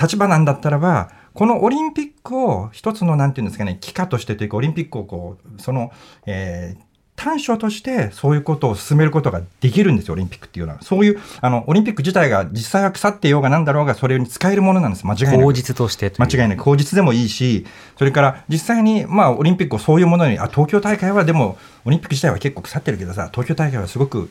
[0.00, 5.92] 立場なんだったらば、このオリンピックを一つの、なんていうんですかね、機化としてというか、オリンピックをこう、その、
[6.26, 10.82] えー短所としてそういうことを進めることができるんですよ、オリンピックっていうのは。
[10.82, 15.42] そういう、あの、オリンピック自体が実際は腐っていようがなんだろうが、それに使えるものなんです、間違いなく。
[15.44, 16.56] 口実として間違いない。
[16.56, 17.66] 口実でもいいし、
[17.96, 24.28] それから実際に、まあ、オリンピックをそういうものに、あ、東京大会はでも、オリンピック自体は結構腐ってるけどさ、東京大会はすごく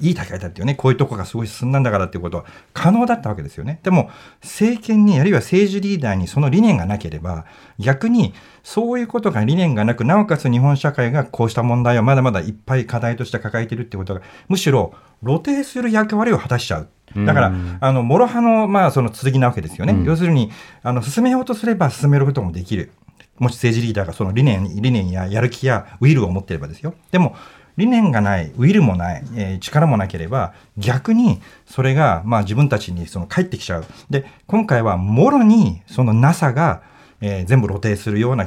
[0.00, 3.80] いい大会だっていうね、こういうとこがすごい進んだんだからっていうことは可能だったわけですよね。
[3.82, 4.10] でも、
[4.42, 7.44] 政権に、あるいは政治リーダーにその理念がなければ、
[7.78, 16.88] 逆に、そういうことが理念がなく、なおかつ日本社会がこうした問題をまだまだいっぱい課題として抱えているってことが、むしろ露呈する役割を果たしちゃう。
[17.26, 19.92] だからうん、あの、諸刃の、まあ、その剣なわけですよね。
[19.92, 20.50] うん要するに、
[20.82, 22.90] あの、進めようとすれば進めることもできる。
[23.38, 26.94] もし政治リーダーがその理念、理念ややる気やウィルを持っていればですよ。
[27.10, 27.36] でも、
[27.76, 33.84] 理念がない、ウィルもない、えー力もなければ、逆にそれが、まあ自分たちにその返ってきちゃう。
[34.10, 36.82] で、今回はもろにその NASA が、
[37.24, 38.44] えー全部露呈するような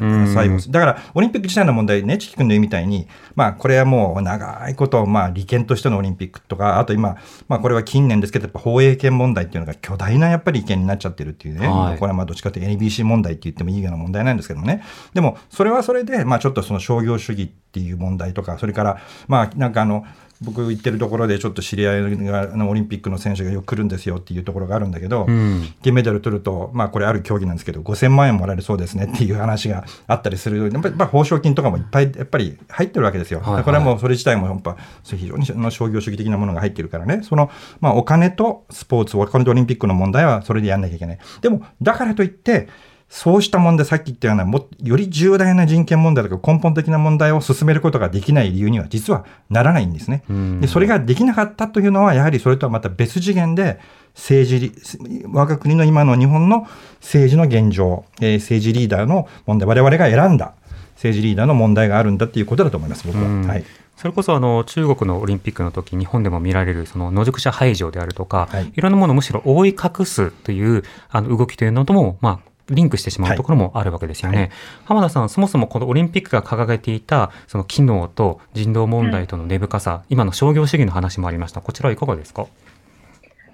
[0.71, 11.97] だからオリンピック自体の問題ね、チキ君の言うみたいに、まあこれはもう長いこと、まあ利権としてのオリンピックとか、あと今、まあこれは近年ですけど、やっぱ放映権問題っていうのが巨大なやっぱり意見になっちゃってるっていうね、はい。
[11.97, 14.83] これはまあどっちかというと NBC 問題って言ってもいいような問題なんですけどもね。
[15.13, 20.05] でも、それはそれで、まあちょっとその商業主義っていう問題とか、それから、まあなんかあの、
[20.41, 30.57] 僕行ってるところでちょっと知り合いがオリンピックの選手がよく来るんですよっていうところがあるんだけど、うん金メダル取ると、まあこれある競技なんですけど、5000万円もらえるそうですねっていう話があったりする。
[30.59, 33.39] やっぱりやっぱ報奨金とかもいっぱいやっぱり入ってるわけですよ。
[33.41, 37.21] はいはいこれはもうそれ自体もやっぱ非常に商業主義的なものが入ってるからね。
[37.23, 41.19] その、まあお金とスポーツ、お金とオリンピックの問題はそれでやんなきゃいけない。
[41.41, 42.67] でも、だからといって、
[43.09, 50.23] そうした問題、さっき言ったような、もより重大な人権問題とか根本的な問題を進めることができない理由には実はならないんですね。
[50.29, 53.79] うんでそれができなかったというのは、やはりそれとはまた別次元で、
[54.13, 56.67] 政治リ、我が国の今の日本の
[57.01, 60.53] 政治の現状、えー政治リーダーの問題、我々が選んだ
[60.95, 63.23] 政治リーダーの問題があるんだっていうことだと思います、僕は。
[63.23, 63.63] うんはい。
[63.95, 72.39] それこそあの中国のオリンピックの時日本でも見られるその野宿者排除であるとか、はいい、ろんなものをむしろ覆い隠すというあの動きというのとも、まあ、
[72.69, 74.37] リンクしてしまうところもあるわけですよね。
[74.37, 74.49] はい
[74.85, 81.61] 浜田さん、そもそもこのオリンピックが掲げていたその機能と人道問題との根深さ、今の商業主義の話もありました。
[81.61, 82.47] こちらはいかがですか？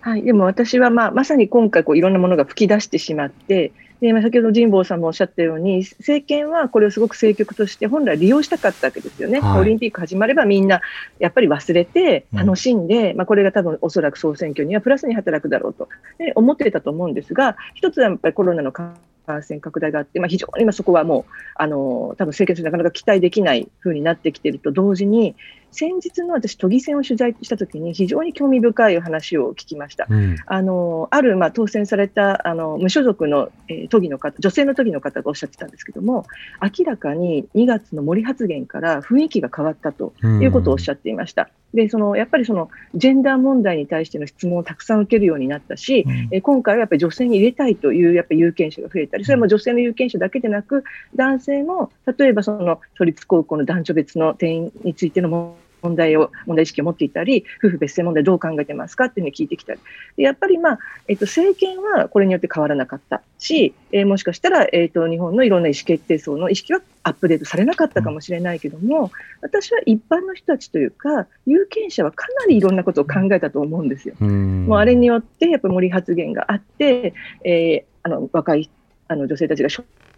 [0.02, 3.72] はい、でも私は、まあ、まさに今回こういろんなものが吹き出してしまって
[4.04, 9.40] でまあ先ほど神保さんもおっしゃったように、政権はこれをすごく政局として本来利用したかったわけですよね。
[9.40, 10.82] はいオリンピック始まればみんな
[11.20, 15.88] やっぱり忘れて、楽しんで、まあ、これが多分おそらく総選挙にはプラスに働くだろうと、
[16.18, 18.98] で思っていたと思うんですが、一つはやっぱりコロナの感
[19.42, 25.34] 染拡大があって、まあ、非常に今そこはもう、あの多分政権としてなかなか期待できない風になってきていると同時に、
[25.74, 30.08] 先日の私、都議選を取材したときに、非常に興味深い話を聞きました。
[30.10, 36.26] うんあのある、まあ、当選されたあの無所属の、えー都議の方、女性の都議の方がおっしゃってたんですけども、
[36.62, 41.50] 明らかに2月の森発言から雰囲気が変わったということをおっしゃっていました。
[41.74, 50.84] でそのやっぱりそのジェンダー問題に対しての質問をたくさん受けるようになったし、えー今回はやっぱり女性に入れたいというやっぱり有権者が増えたり、それも女性の有権者だけでなく、
[51.16, 59.80] 男性も例えばその都立高校の男女別の定員についての問問題を、問題意識を持っていたり、夫婦別姓問題どう考えてますかっていうふうに聞いてきたり。
[60.18, 74.16] でやっぱりまあ、えっと、政権はこれによって変わらなかったし、えーもしかしたら、えっと、日本のいろんな意思決定層の意識はアップデートされなかったかもしれないけども、私は一般の人たちというか、有権者はかなりいろんなことを考えたと思うんですよ。
[74.22, 78.70] うんもうあれによって、やっぱり森発言があって、えーあの若い
[79.08, 79.70] あの女性たちが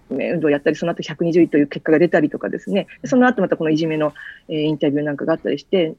[0.10, 4.13] 運動やったり、その後120位という結果が出たりとかですね、その後またこのいじめの、
[4.50, 5.96] えーインタビューなんかがあったりして、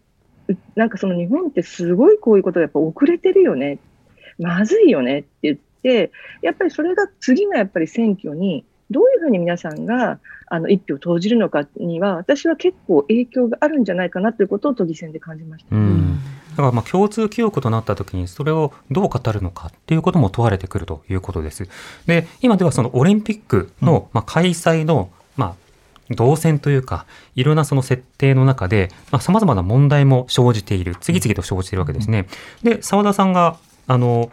[0.75, 3.79] なんかその日本ってすごいこういうことがやっぱ遅れてるよね、
[4.39, 15.75] まずいよねって言って、やっぱりそれが次のやっぱり選挙に、どういうふうに皆さんがあの一票を投じるのかには、私は結構影響があるんじゃないかなということを都議選で感じました。
[15.75, 16.19] うん
[16.51, 21.69] だからまあ共通記憶となった時にそれをどう語るのかっていうことも問われてくるということです。
[22.07, 25.67] で、今ではそのオリンピックのまあ開催のまあ
[26.15, 32.27] 動線というか、いろんなその設定の中で、まあ、様々な問題も生じている、次々と生じているわけですね。
[32.63, 33.57] で、澤田さんが、
[33.89, 34.31] あの、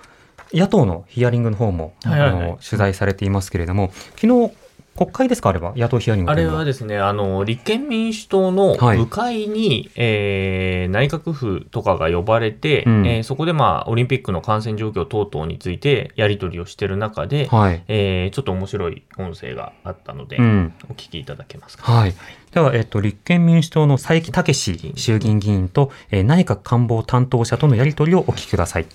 [0.54, 4.54] 野党のヒアリングの方も、はいはいはいあの取材されていますけれども、昨日、
[4.96, 5.50] 国会ですか？
[5.50, 17.84] あれば、野党ヒアリングあれはですね、あの、立憲民主党のはい部会に、えー内閣府とかが呼ばれて、うんえーそこでまあ、オリンピックの感染状況等々についてやり取りをしている中で、はい。
[17.88, 20.74] えーちょっと面白い音声があったので、うん。
[20.92, 21.92] お聞きいただけますか？
[21.92, 22.14] はい。
[22.52, 28.86] では、えっと、立憲民主党の佐伯武史衆議院議員と、えー内閣官房担当者とのやり取りをお聞きください。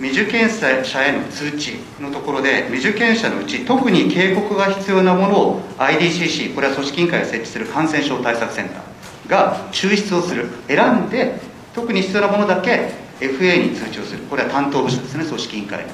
[0.00, 0.70] 未受験者
[1.04, 11.38] への通知のところで、未受験者のうち、特に警告が必要なものを IDCC、これは組織委員会が設置する感染症対策センターが抽出をする、選んで、
[11.74, 15.90] 特に必要なものだけ FA に通知をする、これは担当部署ですね、組織委員会の。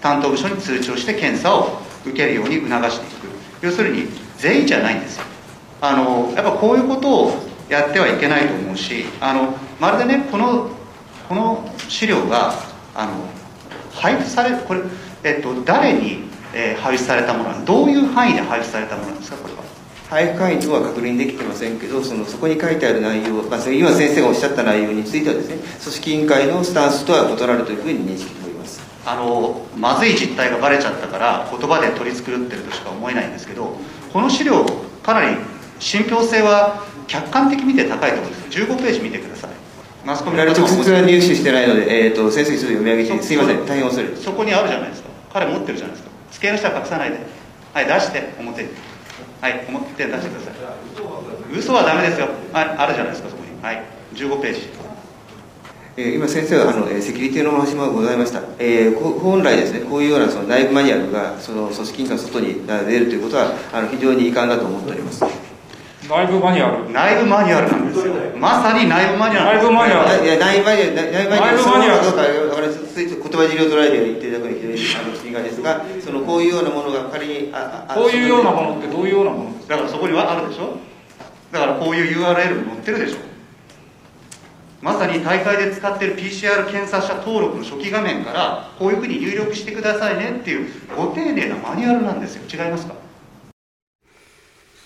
[0.00, 3.28] 担当部署に通知をして検査を受けるように促していく。
[3.62, 4.06] 要するに、
[4.38, 5.24] 全員じゃないんですよ。
[5.80, 7.32] あのやっぱこういうことを
[7.68, 10.70] やってはいけないと思うし、あのまるでね、この
[11.28, 12.54] この資料が
[12.94, 13.12] あの
[14.00, 14.80] 配布される、これ、
[15.24, 19.60] えっと、誰に、えー配布されたものどういう範囲で配布されたものなんですか、これは。
[20.08, 28.80] 配布会員とは確認できてませんけど、そのそこに書いてある内容、まあ、今先生がおっしゃった内容についてはですね、組織委員会のスタンスとは異なるというふうに認識しております。
[29.06, 33.76] あのまずい実態がバレちゃったから、言葉で取り繕ってるとしか思えないんですけど、
[34.12, 34.64] この資料、
[35.02, 35.36] かなり
[35.78, 39.29] 信憑性は客観的に見て高いと思うんですよ、15ページ見てください。
[40.04, 44.24] マスコミの直接は入手してないので、えー、と先生、一度読み上げて、すいません、大変恐れ入ります。
[44.24, 45.08] そこにあるじゃないですか。
[45.32, 46.10] 彼持ってるじゃないですか。
[46.32, 47.18] 机の下は隠さないで。
[47.72, 48.68] はい出して表に
[49.40, 51.56] はい表に出してください。
[51.56, 52.28] 嘘はダメですよ。
[52.52, 53.62] はいあるじゃないですかそこに。
[53.62, 53.82] はい
[54.14, 54.68] 15ページ。
[55.96, 65.24] えー今先生はあの、えーセキュリティのお話もございました、えーこ本来ですねこういうようなその内部マニュアルがその組織委員会の外にあ出るということはあの非常に遺憾だと思っております
[66.10, 66.90] 内部マニュアル。
[66.92, 68.12] 内部マニュアルなんですよ。
[68.36, 69.58] まさに内部マニュアル。
[69.58, 70.24] 内部マニュアル。
[70.24, 70.94] いや内部マニュアル。
[70.96, 71.54] 内内部マニュアル。
[71.54, 72.04] 内部マニュアル。
[72.04, 74.32] そのものかどうかわから言葉尻を捉えて言ってい。
[74.32, 76.50] ただくに非常にあの心外ですがそのこうい。
[76.50, 80.76] うようなものが仮にあああこういうようなものってどういうようなものですだからそこにはあるでしょ？
[81.52, 83.18] だからこういう URL 載ってるでしょ？
[84.82, 92.42] まさに大会で使ってる PCR 検査者登録の初期画面からこういうふうに入力してくださいねっていうご丁寧なマニュアルなんですよ。
[92.52, 92.94] 違いますか？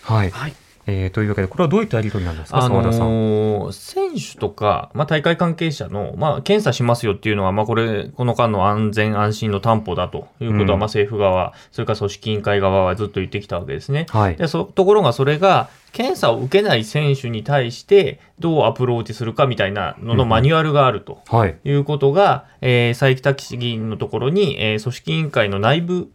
[0.03, 0.31] はい。
[0.31, 0.55] はい
[0.87, 2.69] えーというわけで、これはどういったやり取りなんですか、あ。
[2.69, 14.07] のー選手とか、まあ、大会関係者の、まあ、検査しますよっていうのは、まあ、これ、この間の安全安心の担保だということは、うんまあ、政府側、それから組織委員会側はずっと言ってきたわけですね。
[14.11, 14.37] はい。
[14.37, 21.21] でそところがそれが、検査を受けない選手に対して、どうアプローチするかみたいなののマニュアルがあると。
[21.29, 21.57] はい。
[21.65, 26.09] いうことが、えー、佐伯武議員のところに、えー組織委員会の内部、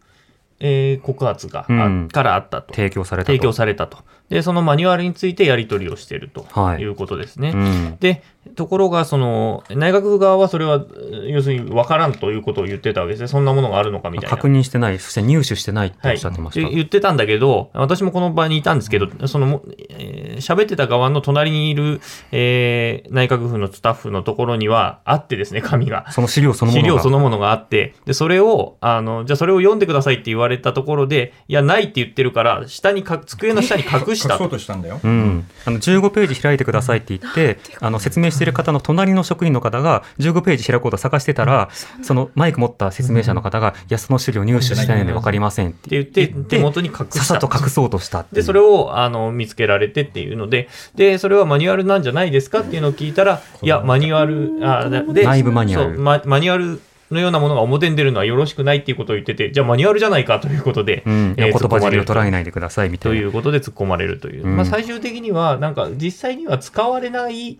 [0.60, 2.74] えー告発が、あうんからあったと。
[2.74, 3.32] 提供されたと。
[3.32, 3.98] 提供されたと。
[4.30, 7.50] で、そのマニュアルについてやり取りをしているとはいいうことですね。
[7.50, 7.96] うん。
[7.98, 8.22] で、
[8.56, 10.84] ところが、その、内閣府側はそれは、
[11.28, 13.28] 要するに分からんということを言ってたわけですね。
[13.28, 14.36] そんなものがあるのかみたいな。
[14.36, 15.88] 確認してない、そして入手してない。
[15.88, 16.66] っておっしゃってました。
[16.66, 18.62] はい、言ってたんだけど、私もこの場にい。
[18.62, 21.74] たんですけど、その、えー、喋ってた側の隣にい。
[21.74, 22.00] る、
[22.30, 26.10] えー、内閣府のスタッフのところにはあってですね、紙が。
[26.12, 26.88] その資料そのものが。
[26.88, 30.14] 資料そのものがあって、で、それを、あの、じゃあそれを読んでください。
[30.14, 31.52] って言われたところで、い。
[31.52, 31.84] や、ない。
[31.84, 34.34] って言ってるから、下にか、机の下に隠した。
[34.34, 35.00] 隠そうとしたんだよ。
[35.02, 35.46] うん。
[35.64, 36.60] あの、15ページ開い。
[36.60, 36.98] てください。
[36.98, 41.68] って言って、あの、説明している方の隣の職員の方が15ページ開こうと探してたら、
[42.02, 47.10] そのマイク持った説明者の方が、いや、その資料入手したいので分かりませんって言って、手元に隠した。
[47.20, 55.98] ささと隠そうとしたで、それを、あの、見つけられてっていうので、で、それはマニュアルなんじゃないですかっていうのを聞いたら、いや、マニュアル、あで、内部マニュアル。
[55.98, 63.18] ママニュアルのようなものが表に出るのはよろしくないっていうことを言ってて、じゃあマニュアルじゃないかということで、うん、えー、言葉尻を捉えないでくださいみたいな。
[63.18, 64.46] ということで突っ込まれるという。
[64.46, 67.58] うん、まあ最終的には、なんか実際には使われない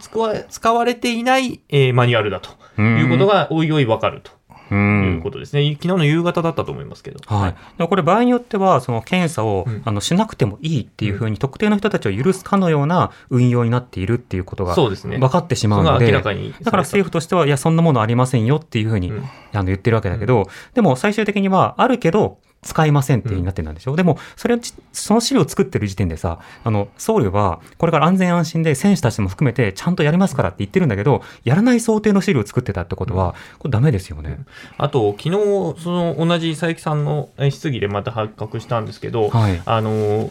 [0.00, 2.50] 使わ使われていない、えー、マニュアルだと。
[2.80, 4.40] いうことがおいおいわかると。
[4.74, 24.58] いうことですね、昨日の夕方だったと思いますけど、はい、はい、これ、場合によっては、その検査を、うん、あのしなくてもいいっていうふうに、特定の人たちを許すかのような運用になっているっていうことが分かってしまうので、ね、だから政府としては、いや、そんなものありませんよっていうふうに、うん、あの言ってるわけだけど、でも最終的には、あるけど、使いませんってなってるんでしょ、うん、でも、それ、
[24.92, 34.40] その資料を作ってる時点でさ、あの、総理は、これから安全安心で選手たちも含めて、ちゃんとやりますからって言ってるんだけど、やらない想定の資料を作ってたってことは、これダメですよね。
[34.76, 40.30] あと、昨日、その、同じ佐伯さんの質疑でまた発覚したんですけど、はい、あの、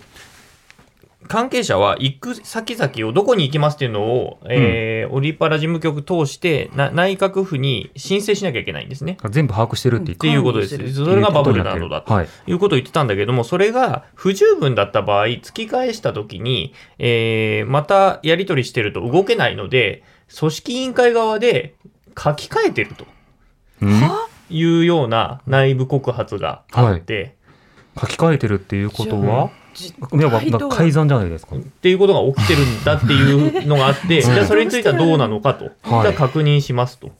[1.29, 9.17] 関係者は行く先々をどこに行きますっていうのを、うん、えー、オリパラ事務局通してな内閣府に申請しなきゃいけないんですね。
[9.29, 10.93] 全部把握してるって言っていうことです。
[10.95, 12.19] それがバブルなのだと。
[12.23, 12.27] い。
[12.47, 20.03] うことを言ってたんだけども、それが不十分だった場合、突き返したときに、えー、またやり取りしてると動けないので、
[20.35, 21.75] 組織委員会側で
[22.17, 23.05] 書き換えてると。
[24.51, 27.35] いうような内部告発があって、
[27.95, 29.51] はい、書き換えてるっていうことは？
[29.87, 31.55] いわば改ざんじゃないですか。
[31.55, 37.11] っていうことが起きてるんだっていうのがあって、じゃあそれについてはどうなのかと、じゃあ確認しますと。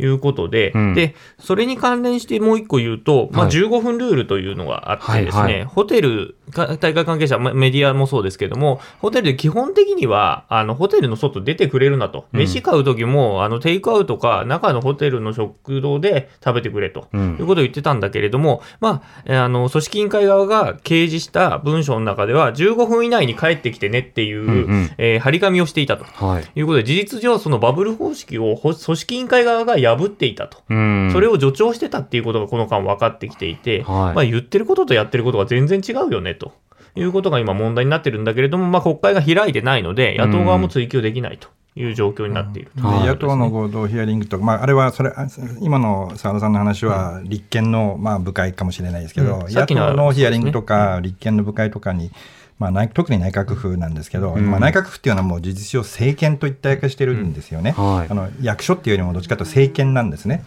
[0.00, 5.60] いうことで、うん、で、それに関連してもう一個言うと、まあ、15分ルールというのがあってですね、はいはい。
[5.60, 12.26] はい、ホテル、大会関係者、メディアもそうですけども、ホテルで基本的には、あの、ホテルの外出てくれるなと。
[12.32, 36.52] 飯買う時も、あの、テイクアウトか、中のホテルの食堂で食べてくれと、いうことを言ってたんだけれども、まあ、あの、組織委員会側が掲示した文章の中では、15分以内に帰ってきてねっていう、うんうん、えー、張り紙をしていたと、はい、いうことで、事実上、そのバブル方式を組織委員会側が破っていたと、それを助長してたっていうことがこの間分かってきていて、はい、まあ、言ってることとやってることが全然違うよねと。
[36.96, 41.48] いうことが今問題になってるんだけれども、まあ、国会が開いてないので、野党側も追及できないと。
[41.76, 45.12] いう状況になっている、うん、野党の合同ヒアリングとか、まあ、あれはそれ
[45.60, 52.10] 今の澤田さんの話は立憲のまあ部会かもしれないですけど、うん、野党のヒアリングとか、立憲の部会とかに、
[52.60, 60.44] まあ、特に内閣府なんですけど、うん、まあ、内閣府っていうのはもう事実上政権と一体化してるんですよね、はい、あの役所っていうよりもどっちかというと政権なんですね。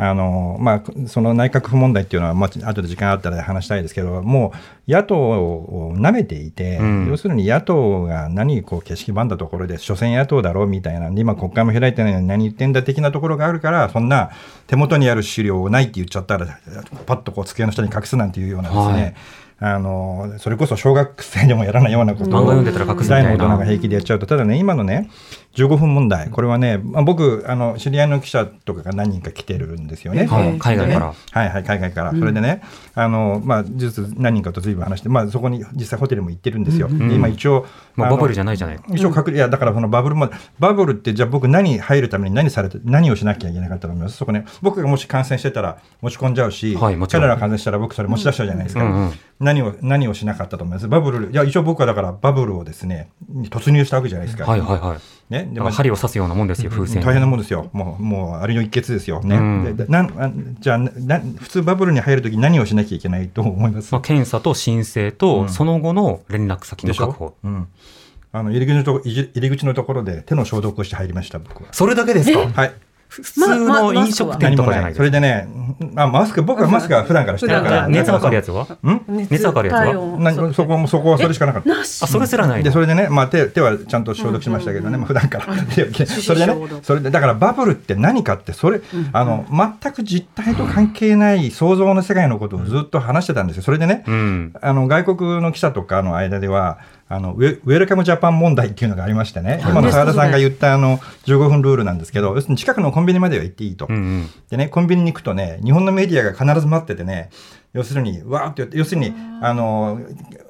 [0.00, 4.52] あのまあ、その内閣府問題っていうのは、まあ後で時間あったら話したいですけど、も
[4.86, 14.30] う野党を舐めていて、うん、要するに野党が何こう景色ばんだところで、所詮野党だろうみたいな、今、国会も開いてないのに何言ってんだ的なところがあるから、そんな
[14.68, 16.46] 手元にある資料ないって言っちゃったら、
[17.06, 19.14] パッとこう机の下に隠すなんていうようなですね、はい
[19.60, 22.46] あのそれこそ小学生でもやらないようなことを
[23.08, 24.26] 大の大人が平気でやっちゃうと。
[24.26, 25.10] ただね今のね
[25.58, 31.06] 15分問題、これはね、まあ、僕あの、知り合いの記者とかが何人か来てるんですよね、はい、海外から。
[31.32, 32.62] はいはい、海外から、それでね、
[32.94, 38.80] あのまあ、実何人かとずいぶん話して、まあ、そこに実際ホテルも行ってるんですよ、今、一応、まあ、バブルじゃないじゃない。
[38.92, 40.30] 一応確、いやだからそのバブルも、
[40.60, 53.10] バブルって、じゃあ僕、何入るために何されて、何をしなきゃいけなかったと思います、そこね、僕がもし感染してたら持ち込んじゃうし、はい、彼らが感染したら僕、それ持ち出しちゃうじゃないですか、うんうん、何を何をしなかったと思います、バブル、いや、一応僕はだから、バブルをですね、
[53.50, 54.44] 突入したわけじゃないですか。
[54.44, 57.02] はいはいはいね、でまあ、針を刺すようなもんですよ、風船。
[57.02, 67.34] 大変なもんですよ、もう、もうあれの一決ですよ、ね、うん、でなんじゃあな、普通バブルに入るとき、何をしなきゃいけないと思います、まあ、検査と申請と、その後の連絡先の確保。
[67.44, 67.68] うん、
[68.32, 71.72] あの入り口のと入り口のところで手の消毒をして入りました、僕は。
[71.72, 72.38] それだけですか？
[72.38, 72.72] はい
[73.08, 75.48] 普通の飲食店とかじゃないそれでね、
[75.96, 77.88] あマスク、僕はマスクは普段からしてるから。
[77.88, 78.64] 熱測るやつは。
[78.64, 79.00] ん？
[79.08, 80.52] 熱測るやつは？
[80.52, 81.80] そこも、そこはそれしかなかった。
[81.80, 85.46] あ、それすらないで、それでね、まあ手、手はちゃんと消毒しましたけどね、まあ普段から。
[86.04, 88.82] それでね、それで、だからバブルって何かって、それ、
[89.12, 93.62] あの、全く実態と関係ない想像の世界のことをずっと話してたんですよ。
[93.62, 94.04] それでね、
[94.60, 96.78] あの、外国の記者とかの間では、
[97.10, 99.72] あのウェウェルカムジャパン問題っていうのがありましてね、はい。
[99.72, 103.86] 今の澤田さんが言ったあの15分ルールなんですけど、要するに近くのコンビニまでは行っていいと。
[103.88, 104.30] うんうん。
[104.50, 107.30] でね、コンビニに行くとね、日本のメディアが必ず待っててね、
[107.74, 109.12] 要するに、わーって言って、要するに、
[109.42, 110.00] あの、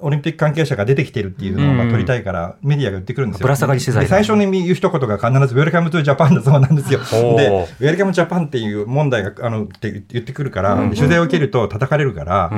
[0.01, 3.45] オリンピック関係者が出てきてるっていうのをまあうん撮りたいから、メディアが言ってくるんですよ。
[3.45, 7.01] ぶら下がり取材で最初に言う一言が必ず、 Welcome to Japan だそうなんですよ。
[7.37, 12.53] で、 Welcome Japan っていう問題が、あの、って言ってくるから、取材を受けると叩かれるから、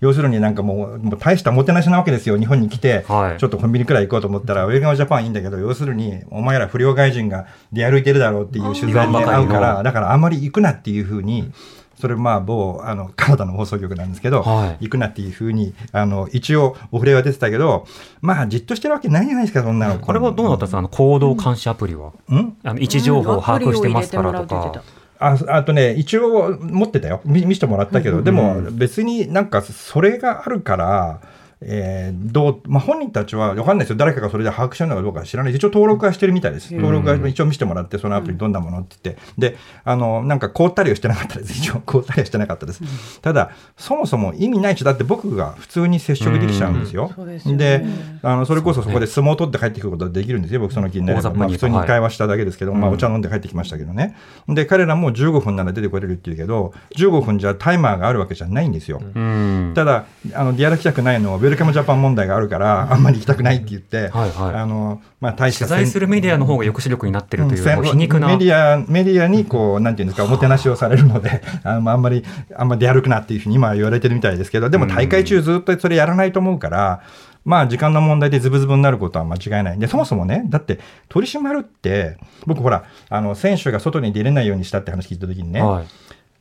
[0.00, 2.38] 要するになんかもう、もう大したもてなしなわけですよ。
[2.38, 3.38] 日本に来て、はい。
[3.38, 11.52] ちょっとコンビニくらい行こうと思ったら、 Welcome Japan いいんだけど、要するに、お前ら不良外人が出歩いてるだろうっていう取材に合うから、だからあんまり行くなっていうふうに、
[11.98, 14.84] それまあ某あのカナダの放送局なんですけど、はい。
[14.84, 17.86] 行くなっていうふうにあの一応お触れは出てたけど
[18.20, 19.98] まあじっとしてるわけないじゃないですかそんなの。
[19.98, 20.78] これはどうなったんですか？
[20.78, 22.12] あの行動監視アプリは。
[22.28, 22.56] うん？
[22.62, 24.82] あの位置情報を把握してますからとか。
[25.18, 27.22] ああとね一応持ってたよ。
[27.24, 31.20] 見見せてもらったけど、でも別になんかそれがあるから
[31.62, 35.54] えーどうまあ、本人たちは分かんないですよ、誰かがそれで把握してるのかどうか知らない。
[35.54, 38.96] 一応登録はしてるみたいです、登録は一応見せてもらって、そのアプリどんなものって。
[39.02, 47.10] 言って、であのなんか凍ったりはしてなかったです、 一応凍ったりはしてなかったです、ただ、そもそも意味ないし、だって僕が普通に接触できちゃうんですよ、
[47.46, 47.84] で
[48.22, 54.14] あのそれこそそこで相撲を取って帰ってくることができるんですよ、僕、その気になれば、まあ、普通に会話しただけですけど、まあ、うんお茶飲んで帰ってきましたけどね、
[54.48, 59.00] で彼らも15分なら出てこれるっていうけど、15分じゃタイマーがあるわけじゃないんですよ。
[59.14, 59.72] うん。
[59.74, 60.04] ただ
[60.34, 68.26] あの、ディアラ来たくないのは、ウェルカムジャパン問題があるから、あんまり行きたくないって言って、はいはいあのまあ、大した取材するメディアの方が抑止力になってるという、うん皮肉な。
[68.26, 72.24] メディアメディアにこう、なんていうんですか、おもてなしをされるので、あのあんまり、
[72.56, 77.02] あんまり出歩くなっていうふうに今は言われてるみたいですけど、でも大会中、ずっとそれやらないと思うから、
[77.44, 79.78] まあ、時間の問題でズブズブになることは間違いない。
[79.78, 85.86] で、そもそもね、だって、取り締まるって、僕、ほら、あの選手が外に出れないようにしたって話聞いたときにね、はい。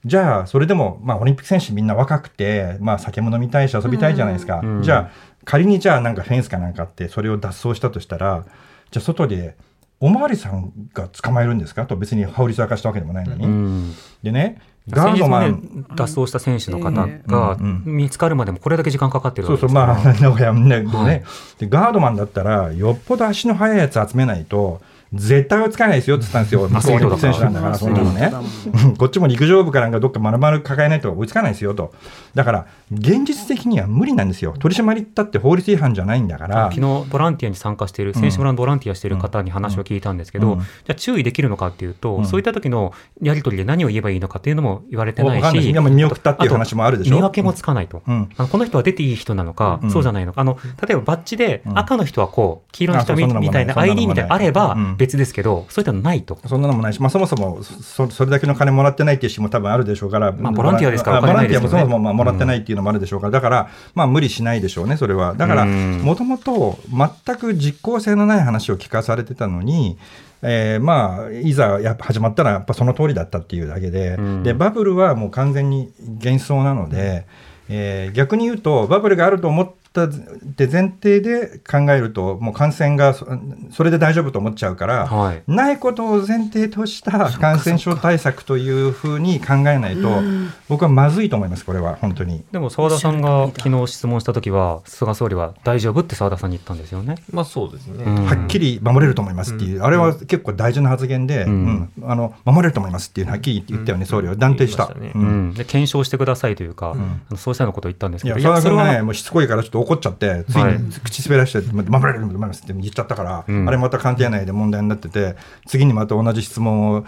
[0.06, 4.62] じゃあ、それでも、まあ、オリンピック選手みんな若くて、まあ、酒も飲みたいし遊びたいじゃないですか。
[4.64, 4.82] うん。
[4.84, 5.12] じゃあ、
[5.46, 8.46] 仮にじゃあ、なんかフェンスかなんかあって、それを脱走したとしたら、
[8.92, 9.56] じゃあ、外で、
[10.00, 11.86] おまわりさんが捕まえるんですか？
[11.86, 13.46] と別に法律明かしたわけでもないのに。
[13.46, 13.94] うん。
[14.22, 16.92] でね、ガードマン、脱走した選手の方
[17.26, 21.06] が見つかるまでもこれだけ時間かかってるそうそう、わけですよまあ、名古屋ね、ではい。
[21.08, 21.24] ね
[21.60, 24.82] で、ガードマンだったら、よっぽど足の速いやつ集めないと、
[25.16, 27.28] 絶対追いつかないですよって言ったんですよ、アスリートだか。
[27.28, 28.32] ら選手なんだから、そんなのね。
[28.98, 31.94] こっちも陸上部かなんかどっか丸々抱えないと追いつかないですよと。
[32.34, 34.54] だから、現実的には無理なんですよ。
[34.60, 36.70] 取り締まりったって法律違反じゃないんだから。
[36.72, 40.60] 昨日ボランティアに参加している選手村のボランティアしている方に話を聞いたんですけど、うん。
[40.60, 42.26] じゃあ注意できるのかっていうと、うん。
[42.26, 47.16] そういった時のやり取りで何を言えばいいのかっていうのも言われてないし、でも見送ったっていう話もあるでしょ？
[47.16, 48.30] 見分けもつかないと、うん。
[48.38, 49.92] あのこの人は出ていい人なのか、うん。
[49.92, 50.42] そうじゃないのか。
[50.42, 51.80] あの例えばバッジでうん。
[51.80, 56.38] 赤の人はこう黄色の人み,、たいな ID みたいなのあればうん別ですけど、そういったのないと。
[56.46, 65.36] そんなのもないし、まあ、そもそもそそれだけの金もらってないっていう人も多分あるでしょうから、まあボランティアですからボランティアもそもそもまあもらってないっていうのもあるでしょうから、だから、まあ、無理しないでしょうね、それは。
[65.36, 66.02] だから、うん。
[66.04, 69.98] もともと全く実効性のない話を聞かされてたのに、
[70.42, 74.44] えーまあ、いざやっぱ始まったら、やっぱその通りだったっていうだけで、うん。
[74.44, 75.92] でバブルはもう完全に
[76.24, 77.26] 幻想なので、
[77.70, 80.08] えー逆に言うと、バブルがあると思ったっ
[80.56, 83.26] て前提で考えると、もう感染がそ
[83.72, 85.44] それで大丈夫と思っちゃうから、はい。
[85.48, 90.22] ないことを前提とした感染症対策というふうに考えないと、
[90.70, 92.44] 僕はまずいと思います、これは、本当に。
[92.52, 97.16] でも澤田さんが昨日質問した時は菅総理は大丈夫って澤田さんに言ったんですよね。
[97.32, 98.04] まあそうですね。
[98.04, 98.26] うん。
[98.26, 101.90] はっきり守れると思いますっていう、あれは結構大事な発言で、うん。
[102.04, 104.94] あの守れると思いますっていうのははっきり言ったよね、総理は断定した。
[104.94, 106.96] で検証してくださいというか、
[107.36, 115.36] そうしたようなことを言ったんですいや、けど、澤田君がね、はもうしつこいからちょっと怒っちゃって、ついはいに口滑らして、守れると思いますって言っちゃったから、うんあれまた官邸内で問題になってて、
[115.68, 117.06] 次にまた同じ質問を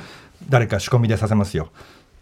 [0.50, 1.70] 誰か仕込みでさせますよ。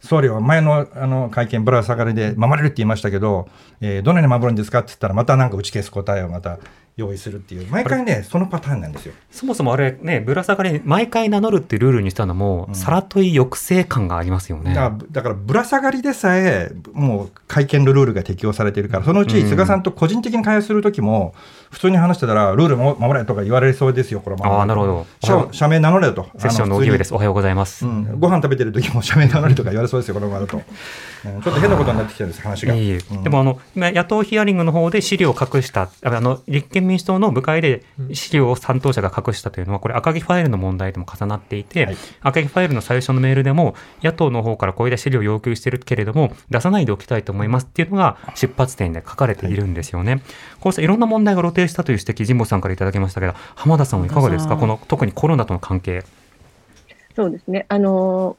[0.01, 3.47] 総理は前のあの会見、ぶら下がりで守れるって言いましたけど、
[3.81, 6.59] えーどのように守るんですかって言ったら、またなんか打ち消す答えをまた
[6.97, 9.13] 用意するっていう、毎回ね、そのパターンなんですよ。
[9.29, 14.73] そもそもあれね、ぶら下がり毎回名乗るっていうルールにしたのも、さらとい抑制感がありますよね。
[15.11, 21.33] だからぶら下がりでさえもう会見のルールが適用されているからそのうちうん菅さんと個人的に会話する時も
[21.71, 25.05] 普通に話してたらルールも守れとか言われそうですよこれああ、なるほど。
[25.21, 26.29] 社社名名乗れと。
[26.37, 27.13] セッションの荻上です。
[27.13, 27.85] おはようございます。
[27.85, 30.57] うん、ご飯食べてる時も社名名乗れとか言われそうですよこのままだと、
[31.25, 31.41] うん。
[31.41, 37.83] ちょっと変なことになってきてるんです話が、でもあの今野党ヒアリングの方で資料を隠したあの立憲民主党の部会で
[38.13, 50.21] 資料を担当者が隠したというのはこれ赤木ファイルの問題とも重なっていて、はい赤木ファイルの最初のメールでも野党の方からこういった資料を要求してるけれども出さないでおきたいと思いますっていうのが出発点で書かれているんですよね。
[50.59, 54.57] こうしたいろんな問題が露呈したという指摘神保さんからいただきましたけど浜田さんはいかがですか？
[54.57, 56.03] この特にコロナとの関係。
[57.15, 57.65] そうですね。
[57.69, 58.35] あの、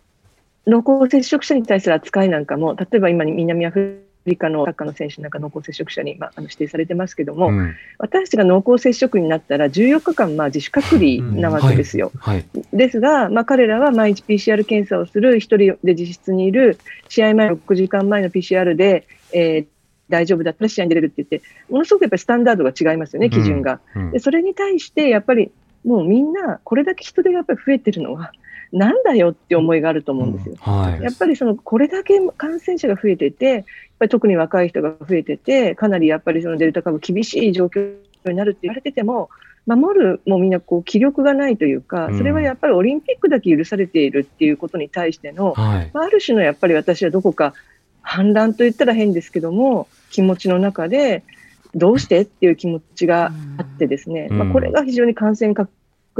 [0.66, 12.12] 濃厚接触者に対する扱いなんかも、例えば今、南アフリカのサッカーの選手なんか濃厚接触者に、まあ、あの指定されてますけども、うん私たちが濃厚接触になったら14日間、まあ、自主隔離なわけですよ。
[12.18, 12.44] はい。
[12.72, 19.66] ですが、まあ、彼らは毎日 PCR 検査をする、一人で自室にいる、試合前6時間前の PCR で、えー
[20.08, 23.80] 大丈夫だったら試合に出れるって言って、ものすごくやっぱりスタンダードが違いますよね、基準が。
[23.94, 25.50] うんでそれに対して、やっぱり
[25.84, 28.32] もうみんな、これだけ人手がやっぱり増えてるのは、
[28.72, 30.56] なんだよって思いがあると思うんですよ。
[30.58, 31.02] はい。
[31.02, 33.64] やっぱりそのこれだけ感染者が増えてて、やっ
[33.98, 37.94] ぱり特に若い人が増えてて、かなりやっぱりそのデルタ株、厳しい状況
[38.26, 39.30] になるって言われてても、
[39.66, 45.90] 守るもうみんなこう気力がないというか、それはやっぱりオリンピックだけ許されているっていうことに対しての、はい。
[45.92, 47.54] まあある種のやっぱり私はどこか
[48.02, 51.24] 反乱と言ったら変ですけども、気持ちの中で、
[51.74, 55.70] どうしてっていう気持ちがあってですね、うんまあ、これが非常に感染拡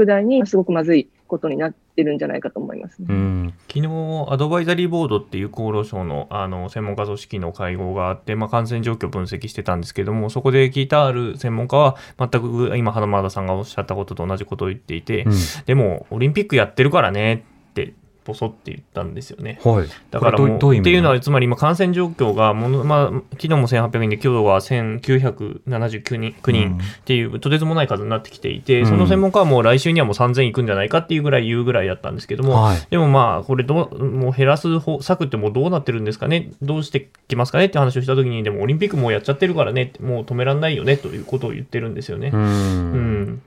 [0.05, 3.07] 大にすごくまずいことになってるんじゃないかと思いますね。
[3.09, 3.53] うん。
[3.67, 3.87] 昨日
[4.29, 15.33] アドバイザリーボードっていう厚労省のあの専門家組織の会合があって、まあ、感染状況を分析してたんですけども、そこで聞いたある専門家は、全く今、花田さんがおっしゃったことと同じことを言っていて、うん
[15.65, 17.93] でも、オリンピックやってるからねって、
[18.27, 19.59] ボソって言ったんですよね。
[19.63, 19.87] はい。
[20.11, 32.87] だからもう、っていうのは、つまり今、感染状況がもの、まあ、昨日も1800人で、今日は1979人9人っていう、とてつもない数になってきていて、うんその専門家はもう来週にはもう3000いくんじゃないかっていうぐらい言うぐらいだったんですけども、はい。
[32.89, 37.65] でもまあ、これどう、もう減らす方策ってもうどうなってるんですかね、どうしてきますかね？
[37.65, 42.31] って話をしたときに、でもオリンピックもうやっちゃってるからね、もう止められないよねということを言ってるんですよね。
[42.33, 42.37] う。
[42.37, 42.47] うんん。
[42.47, 43.41] うん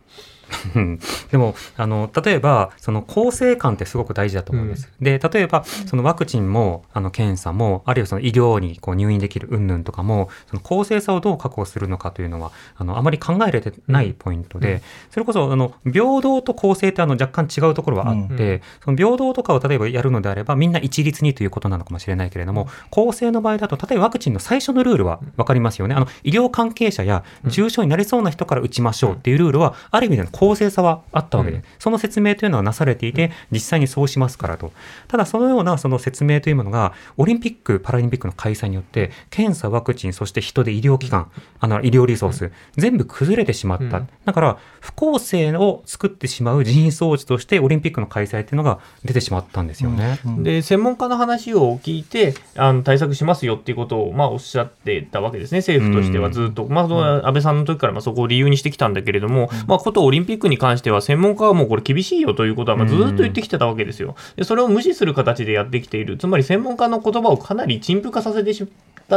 [1.30, 4.90] でもあの例えばその構成感ってすごく大事だと思うんです。
[5.00, 18.60] で例えばそのワクチンもあの検査もあるいはその医療にこう入院できる云々とかもその公正さをどう確保するのかというのはあのあまり考えられてないポイントで、それこそあの平等と公正ってあの若干違うところはあって、うん。
[18.84, 25.94] その平等とかを例えばやるのであればみんな一律にということなのかもしれないけれども公正の場合だと例えばワクチンの最初のルールは分かりますよね。
[25.94, 31.64] あの医療関係者や重症になりそうな人から打ちましょうっていうルールはある意味での公正さはあったわけで、うん。
[31.78, 34.72] その説明というのはなされていて実際にそうしますからと。
[35.06, 41.30] ただそのようなその説明というものがオリンピック・パラリンピックの開催によって検査ワクチンそして人で医療機関
[41.60, 44.08] あの医療リソース全部崩れてしまった、うん。
[44.24, 50.18] だから不公正を作ってしまう人為装置としてオリンピックの開催っていうのが出てしまったんですよね。
[50.38, 56.66] で、専門家の話を聞いて、あの対策しますよっていうことを、まあ、おっしゃってたわけですね、政府としてはずっと。
[56.66, 64.14] まあ、安倍さんの時からまあそこを理由にしてきたんだけれども、まあ、ことオリンピックピックに関しては、専門家はもうこれ厳しいよということは、ま、ずっと言ってきてたわけですよ。
[64.36, 66.18] で、それを無視する形でやってきている。
[66.18, 68.64] つまり、専門家の言葉をかなり陳腐化させてし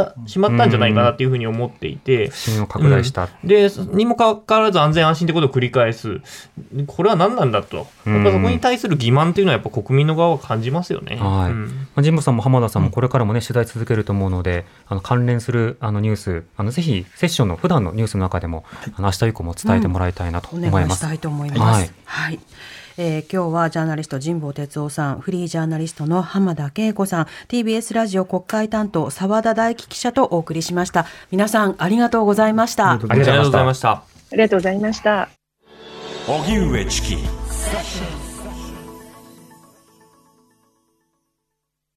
[0.00, 3.28] ったしまったんじゃないかなっていうふうに思っていて、不信を拡大した。
[3.44, 6.20] で、にもかかわらず安全安心ってことを繰り返す。
[6.86, 7.86] これは何なんだと。
[8.06, 11.16] やっぱそこに対する欺瞞っていうのはやっぱ国民の側は感じますよね。
[11.16, 18.64] はいうんまあ、神保さんも浜田さんもこれからもね、取材続けると思うので、あの関連するあのニュース、あのぜひセッションの普段のニュースの中でも、
[18.96, 20.82] あの明日以降も伝えてもらいたいなとお思います。
[20.82, 21.60] 願いしたいと思います。
[21.60, 22.40] はいはい。
[22.96, 31.06] えー今日はジャーナリスト神保哲夫さん、フリージャーナリストの浜田恵子さん、TBS ラジオ国会担当澤田大樹記者とお送りしました。
[31.30, 32.92] 皆さんありがとうございました。
[32.92, 35.10] ありがとうございましたありがとうございました。
[35.10, 35.42] ありがとうご
[35.82, 36.24] ざいました。
[36.26, 37.16] 荻上チキ